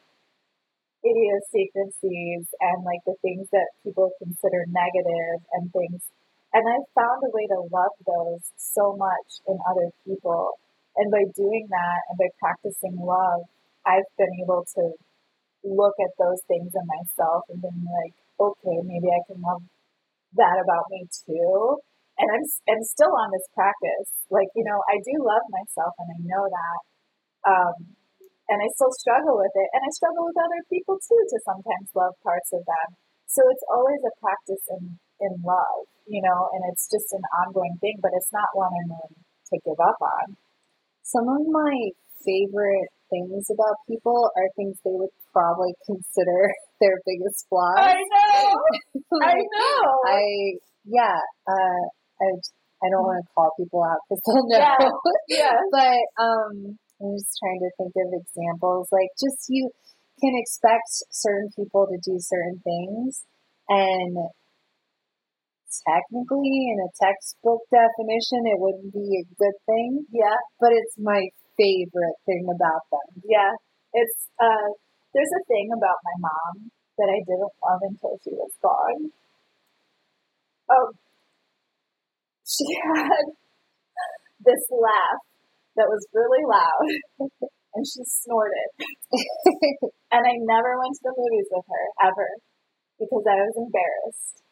idiosyncrasies 1.04 2.46
and 2.60 2.84
like 2.84 3.02
the 3.06 3.14
things 3.22 3.48
that 3.52 3.68
people 3.84 4.10
consider 4.18 4.64
negative 4.68 5.40
and 5.54 5.72
things. 5.72 6.02
And 6.52 6.64
I've 6.64 6.88
found 6.96 7.22
a 7.24 7.30
way 7.30 7.46
to 7.46 7.60
love 7.70 7.94
those 8.06 8.44
so 8.56 8.96
much 8.96 9.28
in 9.46 9.58
other 9.68 9.92
people. 10.04 10.58
And 10.96 11.10
by 11.10 11.24
doing 11.36 11.68
that 11.70 12.00
and 12.08 12.18
by 12.18 12.28
practicing 12.40 12.96
love, 12.98 13.46
I've 13.86 14.08
been 14.16 14.32
able 14.42 14.64
to 14.74 14.92
look 15.64 15.94
at 16.00 16.12
those 16.18 16.40
things 16.48 16.72
in 16.74 16.86
myself 16.86 17.44
and 17.48 17.60
been 17.62 17.84
like, 17.84 18.14
okay, 18.40 18.78
maybe 18.82 19.08
I 19.08 19.22
can 19.30 19.40
love 19.42 19.62
that 20.36 20.58
about 20.62 20.86
me 20.90 21.06
too. 21.26 21.78
And 22.18 22.28
I'm, 22.34 22.44
I'm 22.74 22.82
still 22.82 23.14
on 23.14 23.30
this 23.30 23.46
practice. 23.54 24.10
Like, 24.26 24.50
you 24.58 24.66
know, 24.66 24.78
I 24.90 24.98
do 25.06 25.14
love 25.22 25.46
myself 25.54 25.94
and 26.02 26.08
I 26.10 26.18
know 26.26 26.44
that. 26.50 26.78
Um, 27.46 27.76
and 28.50 28.58
I 28.58 28.68
still 28.74 28.90
struggle 28.90 29.38
with 29.38 29.54
it. 29.54 29.68
And 29.70 29.82
I 29.86 29.90
struggle 29.94 30.26
with 30.26 30.38
other 30.40 30.62
people 30.66 30.98
too 30.98 31.22
to 31.22 31.38
sometimes 31.46 31.94
love 31.94 32.16
parts 32.26 32.50
of 32.50 32.66
them. 32.66 32.88
So 33.30 33.44
it's 33.52 33.66
always 33.70 34.02
a 34.02 34.14
practice 34.18 34.64
in, 34.72 34.98
in 35.20 35.32
love, 35.44 35.86
you 36.08 36.24
know, 36.24 36.48
and 36.56 36.64
it's 36.72 36.88
just 36.88 37.12
an 37.12 37.22
ongoing 37.44 37.76
thing, 37.78 38.00
but 38.00 38.16
it's 38.16 38.32
not 38.32 38.50
one 38.56 38.72
I'm 38.72 38.88
willing 38.88 39.20
to 39.20 39.56
give 39.62 39.78
up 39.78 40.00
on. 40.00 40.34
Some 41.04 41.28
of 41.28 41.44
my 41.44 41.76
favorite 42.24 42.90
things 43.12 43.48
about 43.52 43.76
people 43.88 44.32
are 44.36 44.48
things 44.56 44.76
they 44.84 44.96
would 44.96 45.12
probably 45.32 45.76
consider 45.84 46.50
their 46.80 46.96
biggest 47.04 47.46
flaws. 47.48 47.78
I 47.78 48.00
know. 48.00 48.48
like, 49.12 49.22
I 49.28 49.36
know. 49.36 49.80
I 50.08 50.24
yeah. 50.88 51.20
Uh, 51.44 51.84
I 52.20 52.26
I 52.82 52.86
don't 52.90 53.02
want 53.02 53.18
to 53.22 53.30
call 53.34 53.50
people 53.58 53.82
out 53.82 53.98
because 54.06 54.22
they'll 54.22 54.46
know. 54.46 54.62
Yeah. 55.28 55.50
yeah. 55.50 55.58
but 55.74 56.02
um, 56.22 56.78
I'm 57.02 57.14
just 57.18 57.34
trying 57.42 57.62
to 57.62 57.70
think 57.74 57.94
of 57.94 58.14
examples. 58.14 58.88
Like 58.90 59.10
just 59.18 59.46
you 59.48 59.70
can 60.20 60.34
expect 60.34 60.90
certain 61.10 61.50
people 61.54 61.86
to 61.86 61.98
do 62.02 62.18
certain 62.18 62.62
things, 62.62 63.22
and 63.68 64.30
technically, 65.84 66.72
in 66.72 66.78
a 66.80 66.90
textbook 66.96 67.60
definition, 67.68 68.48
it 68.48 68.58
wouldn't 68.58 68.92
be 68.92 69.20
a 69.20 69.28
good 69.36 69.56
thing. 69.66 70.06
Yeah. 70.10 70.38
But 70.60 70.72
it's 70.72 70.96
my 70.98 71.28
favorite 71.58 72.18
thing 72.24 72.46
about 72.48 72.82
them. 72.90 73.22
Yeah. 73.26 73.52
It's 73.92 74.28
uh 74.38 74.68
there's 75.12 75.32
a 75.32 75.44
thing 75.48 75.72
about 75.72 75.98
my 76.04 76.16
mom 76.28 76.70
that 76.98 77.08
I 77.08 77.18
didn't 77.24 77.54
love 77.62 77.82
until 77.82 78.14
she 78.22 78.32
was 78.32 78.52
gone. 78.62 79.10
Um 80.68 80.88
she 82.48 82.64
had 82.80 83.24
this 84.40 84.64
laugh 84.72 85.20
that 85.76 85.86
was 85.86 86.02
really 86.16 86.42
loud 86.48 86.88
and 87.74 87.84
she 87.84 88.02
snorted. 88.02 88.68
and 90.10 90.22
I 90.24 90.34
never 90.42 90.72
went 90.80 90.96
to 90.98 91.04
the 91.04 91.14
movies 91.14 91.48
with 91.52 91.66
her 91.68 91.86
ever 92.08 92.30
because 92.98 93.24
I 93.28 93.36
was 93.44 93.54
embarrassed. 93.54 94.42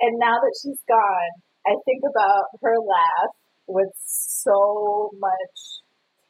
And 0.00 0.16
now 0.18 0.40
that 0.40 0.54
she's 0.58 0.80
gone, 0.88 1.32
I 1.68 1.76
think 1.84 2.02
about 2.08 2.48
her 2.64 2.76
laugh 2.80 3.32
with 3.68 3.92
so 4.00 5.10
much 5.20 5.58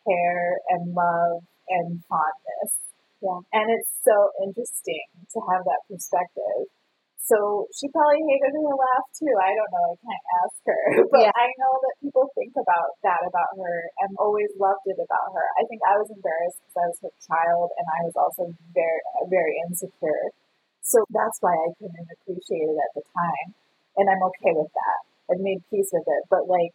care 0.02 0.58
and 0.74 0.92
love 0.92 1.46
and 1.68 2.02
fondness. 2.10 2.72
Yeah. 3.22 3.40
And 3.54 3.66
it's 3.70 3.92
so 4.02 4.16
interesting 4.42 5.06
to 5.34 5.38
have 5.52 5.62
that 5.62 5.82
perspective. 5.86 6.70
So 7.28 7.68
she 7.76 7.92
probably 7.92 8.24
hated 8.24 8.56
her 8.56 8.72
laugh 8.72 9.04
too. 9.12 9.28
I 9.36 9.52
don't 9.52 9.68
know. 9.68 9.88
I 9.92 9.96
can't 10.00 10.26
ask 10.40 10.58
her. 10.64 10.82
But 11.12 11.28
yeah. 11.28 11.36
I 11.36 11.48
know 11.60 11.74
that 11.76 12.00
people 12.00 12.24
think 12.32 12.56
about 12.56 12.96
that 13.04 13.20
about 13.20 13.52
her 13.52 13.76
and 14.00 14.16
always 14.16 14.48
loved 14.56 14.88
it 14.88 14.96
about 14.96 15.28
her. 15.36 15.46
I 15.60 15.62
think 15.68 15.84
I 15.84 16.00
was 16.00 16.08
embarrassed 16.08 16.56
because 16.64 16.76
I 16.80 16.86
was 16.88 16.98
her 17.04 17.14
child 17.28 17.68
and 17.76 17.84
I 17.84 18.00
was 18.08 18.16
also 18.16 18.48
very, 18.72 19.00
very 19.28 19.60
insecure. 19.68 20.32
So 20.80 21.04
that's 21.12 21.36
why 21.44 21.52
I 21.52 21.68
couldn't 21.76 22.08
appreciate 22.16 22.64
it 22.64 22.80
at 22.80 22.92
the 22.96 23.04
time. 23.04 23.48
And 24.00 24.08
I'm 24.08 24.24
okay 24.32 24.56
with 24.56 24.72
that. 24.72 24.98
I've 25.28 25.44
made 25.44 25.60
peace 25.68 25.92
with 25.92 26.08
it. 26.08 26.22
But 26.32 26.48
like, 26.48 26.72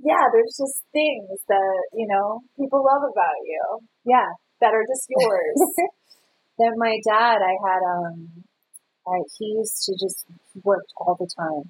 yeah, 0.00 0.32
there's 0.32 0.56
just 0.56 0.80
things 0.96 1.44
that, 1.52 1.76
you 1.92 2.08
know, 2.08 2.40
people 2.56 2.80
love 2.80 3.04
about 3.04 3.38
you. 3.44 3.84
Yeah. 4.08 4.32
That 4.64 4.72
are 4.72 4.86
just 4.88 5.04
yours. 5.12 5.60
that 6.58 6.72
my 6.80 6.96
dad, 7.04 7.44
I 7.44 7.52
had, 7.60 7.82
um, 7.84 8.48
He 9.38 9.60
used 9.60 9.84
to 9.86 9.92
just, 10.00 10.24
he 10.52 10.60
worked 10.64 10.92
all 10.96 11.16
the 11.18 11.28
time. 11.36 11.68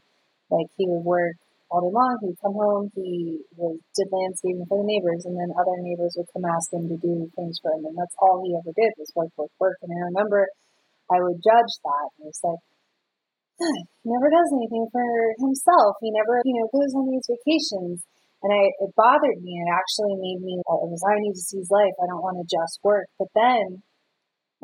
Like 0.51 0.70
he 0.79 0.87
would 0.87 1.03
work 1.03 1.35
all 1.70 1.83
day 1.83 1.90
long. 1.90 2.14
He'd 2.23 2.38
come 2.38 2.55
home. 2.55 2.92
He 2.94 3.42
was, 3.59 3.81
did 3.99 4.12
landscaping 4.12 4.66
for 4.68 4.79
the 4.79 4.87
neighbors, 4.87 5.27
and 5.27 5.35
then 5.35 5.51
other 5.57 5.75
neighbors 5.83 6.14
would 6.14 6.31
come 6.31 6.47
ask 6.47 6.70
him 6.70 6.87
to 6.87 6.97
do 7.01 7.27
things 7.35 7.59
for 7.59 7.75
him, 7.75 7.88
and 7.90 7.97
that's 7.99 8.14
all 8.23 8.44
he 8.44 8.55
ever 8.55 8.70
did 8.70 8.92
was 9.01 9.11
work, 9.16 9.33
work, 9.35 9.51
work. 9.59 9.79
And 9.83 9.90
I 9.90 10.07
remember 10.12 10.47
I 11.11 11.20
would 11.20 11.40
judge 11.42 11.73
that. 11.85 12.09
And 12.20 12.31
it's 12.31 12.40
like, 12.44 12.62
he 13.61 14.09
never 14.09 14.29
does 14.31 14.51
anything 14.57 14.87
for 14.90 15.05
himself. 15.40 15.97
He 16.01 16.11
never, 16.11 16.40
you 16.44 16.55
know, 16.59 16.68
goes 16.73 16.92
on 16.97 17.07
these 17.11 17.29
vacations. 17.29 18.03
And 18.44 18.51
I, 18.53 18.68
it 18.85 18.92
bothered 18.92 19.40
me. 19.40 19.57
It 19.57 19.70
actually 19.73 20.16
made 20.20 20.40
me, 20.44 20.61
oh, 20.68 20.85
it 20.85 20.90
was, 20.92 21.01
I 21.07 21.16
need 21.20 21.33
to 21.33 21.44
see 21.44 21.64
his 21.64 21.73
life. 21.73 21.97
I 21.97 22.09
don't 22.09 22.25
want 22.25 22.37
to 22.40 22.47
just 22.49 22.81
work. 22.85 23.09
But 23.16 23.33
then 23.33 23.81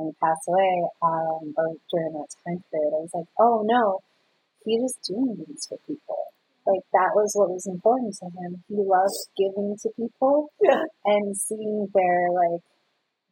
when 0.01 0.09
he 0.09 0.17
passed 0.17 0.49
away, 0.49 0.73
um, 1.05 1.53
or 1.53 1.77
during 1.93 2.17
that 2.17 2.33
time 2.41 2.65
period, 2.73 2.97
I 2.97 3.05
was 3.05 3.13
like, 3.13 3.29
oh 3.37 3.61
no, 3.69 4.01
he 4.65 4.81
was 4.81 4.97
doing 5.05 5.37
things 5.37 5.69
for 5.69 5.77
people. 5.85 6.33
Like 6.65 6.85
that 6.93 7.13
was 7.13 7.33
what 7.37 7.53
was 7.53 7.69
important 7.69 8.17
to 8.21 8.29
him. 8.33 8.65
He 8.69 8.81
loved 8.81 9.21
giving 9.37 9.77
to 9.77 9.89
people 9.97 10.53
yeah. 10.61 10.85
and 11.05 11.37
seeing 11.37 11.89
their 11.93 12.33
like 12.33 12.65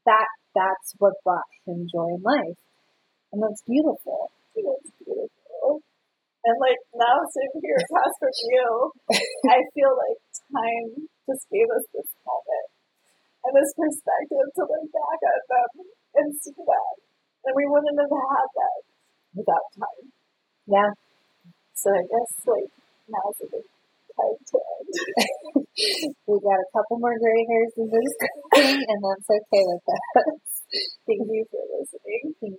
that 0.04 0.28
that's 0.56 0.96
what 0.98 1.16
brought 1.24 1.48
him 1.64 1.88
joy 1.88 2.16
in 2.16 2.22
life. 2.24 2.58
And 3.32 3.40
that's 3.40 3.64
beautiful. 3.64 4.32
It 4.56 4.64
is 4.64 4.92
beautiful. 5.00 5.84
And 6.44 6.56
like 6.60 6.80
now 6.96 7.16
sitting 7.32 7.60
here 7.60 7.80
across 7.84 8.12
from 8.16 8.32
you, 8.48 8.68
I 9.52 9.60
feel 9.76 9.92
like 9.92 10.18
time 10.52 11.08
just 11.28 11.44
gave 11.52 11.68
us 11.68 11.84
this 11.92 12.08
moment 12.24 12.68
and 13.44 13.52
this 13.52 13.72
perspective 13.76 14.48
to 14.56 14.62
look 14.64 14.86
back 14.88 15.20
at 15.20 15.42
them 15.48 15.72
and 16.16 16.28
see 16.40 16.54
that. 16.56 16.94
And 17.44 17.54
we 17.56 17.64
wouldn't 17.68 17.98
have 18.00 18.12
had 18.12 18.48
that 18.56 18.78
without 19.34 19.66
time. 19.76 20.06
Yeah. 20.66 20.90
So 21.74 21.88
I 21.94 22.02
guess 22.04 22.32
like 22.46 22.70
now's 23.08 23.38
a 23.42 23.46
good 23.48 23.66
time 24.16 24.38
to 24.38 24.56
end. 24.58 24.92
we 26.28 26.34
got 26.42 26.60
a 26.60 26.68
couple 26.74 26.98
more 26.98 27.16
gray 27.16 27.42
hairs 27.48 27.74
in 27.78 27.88
this 27.88 28.12
thing, 28.54 28.76
and 28.82 29.00
that's 29.00 29.28
okay 29.30 29.64
with 29.64 29.86
us. 29.88 30.48
Thank 31.06 31.22
you 31.24 31.44
for 31.48 31.62
listening. 31.72 32.58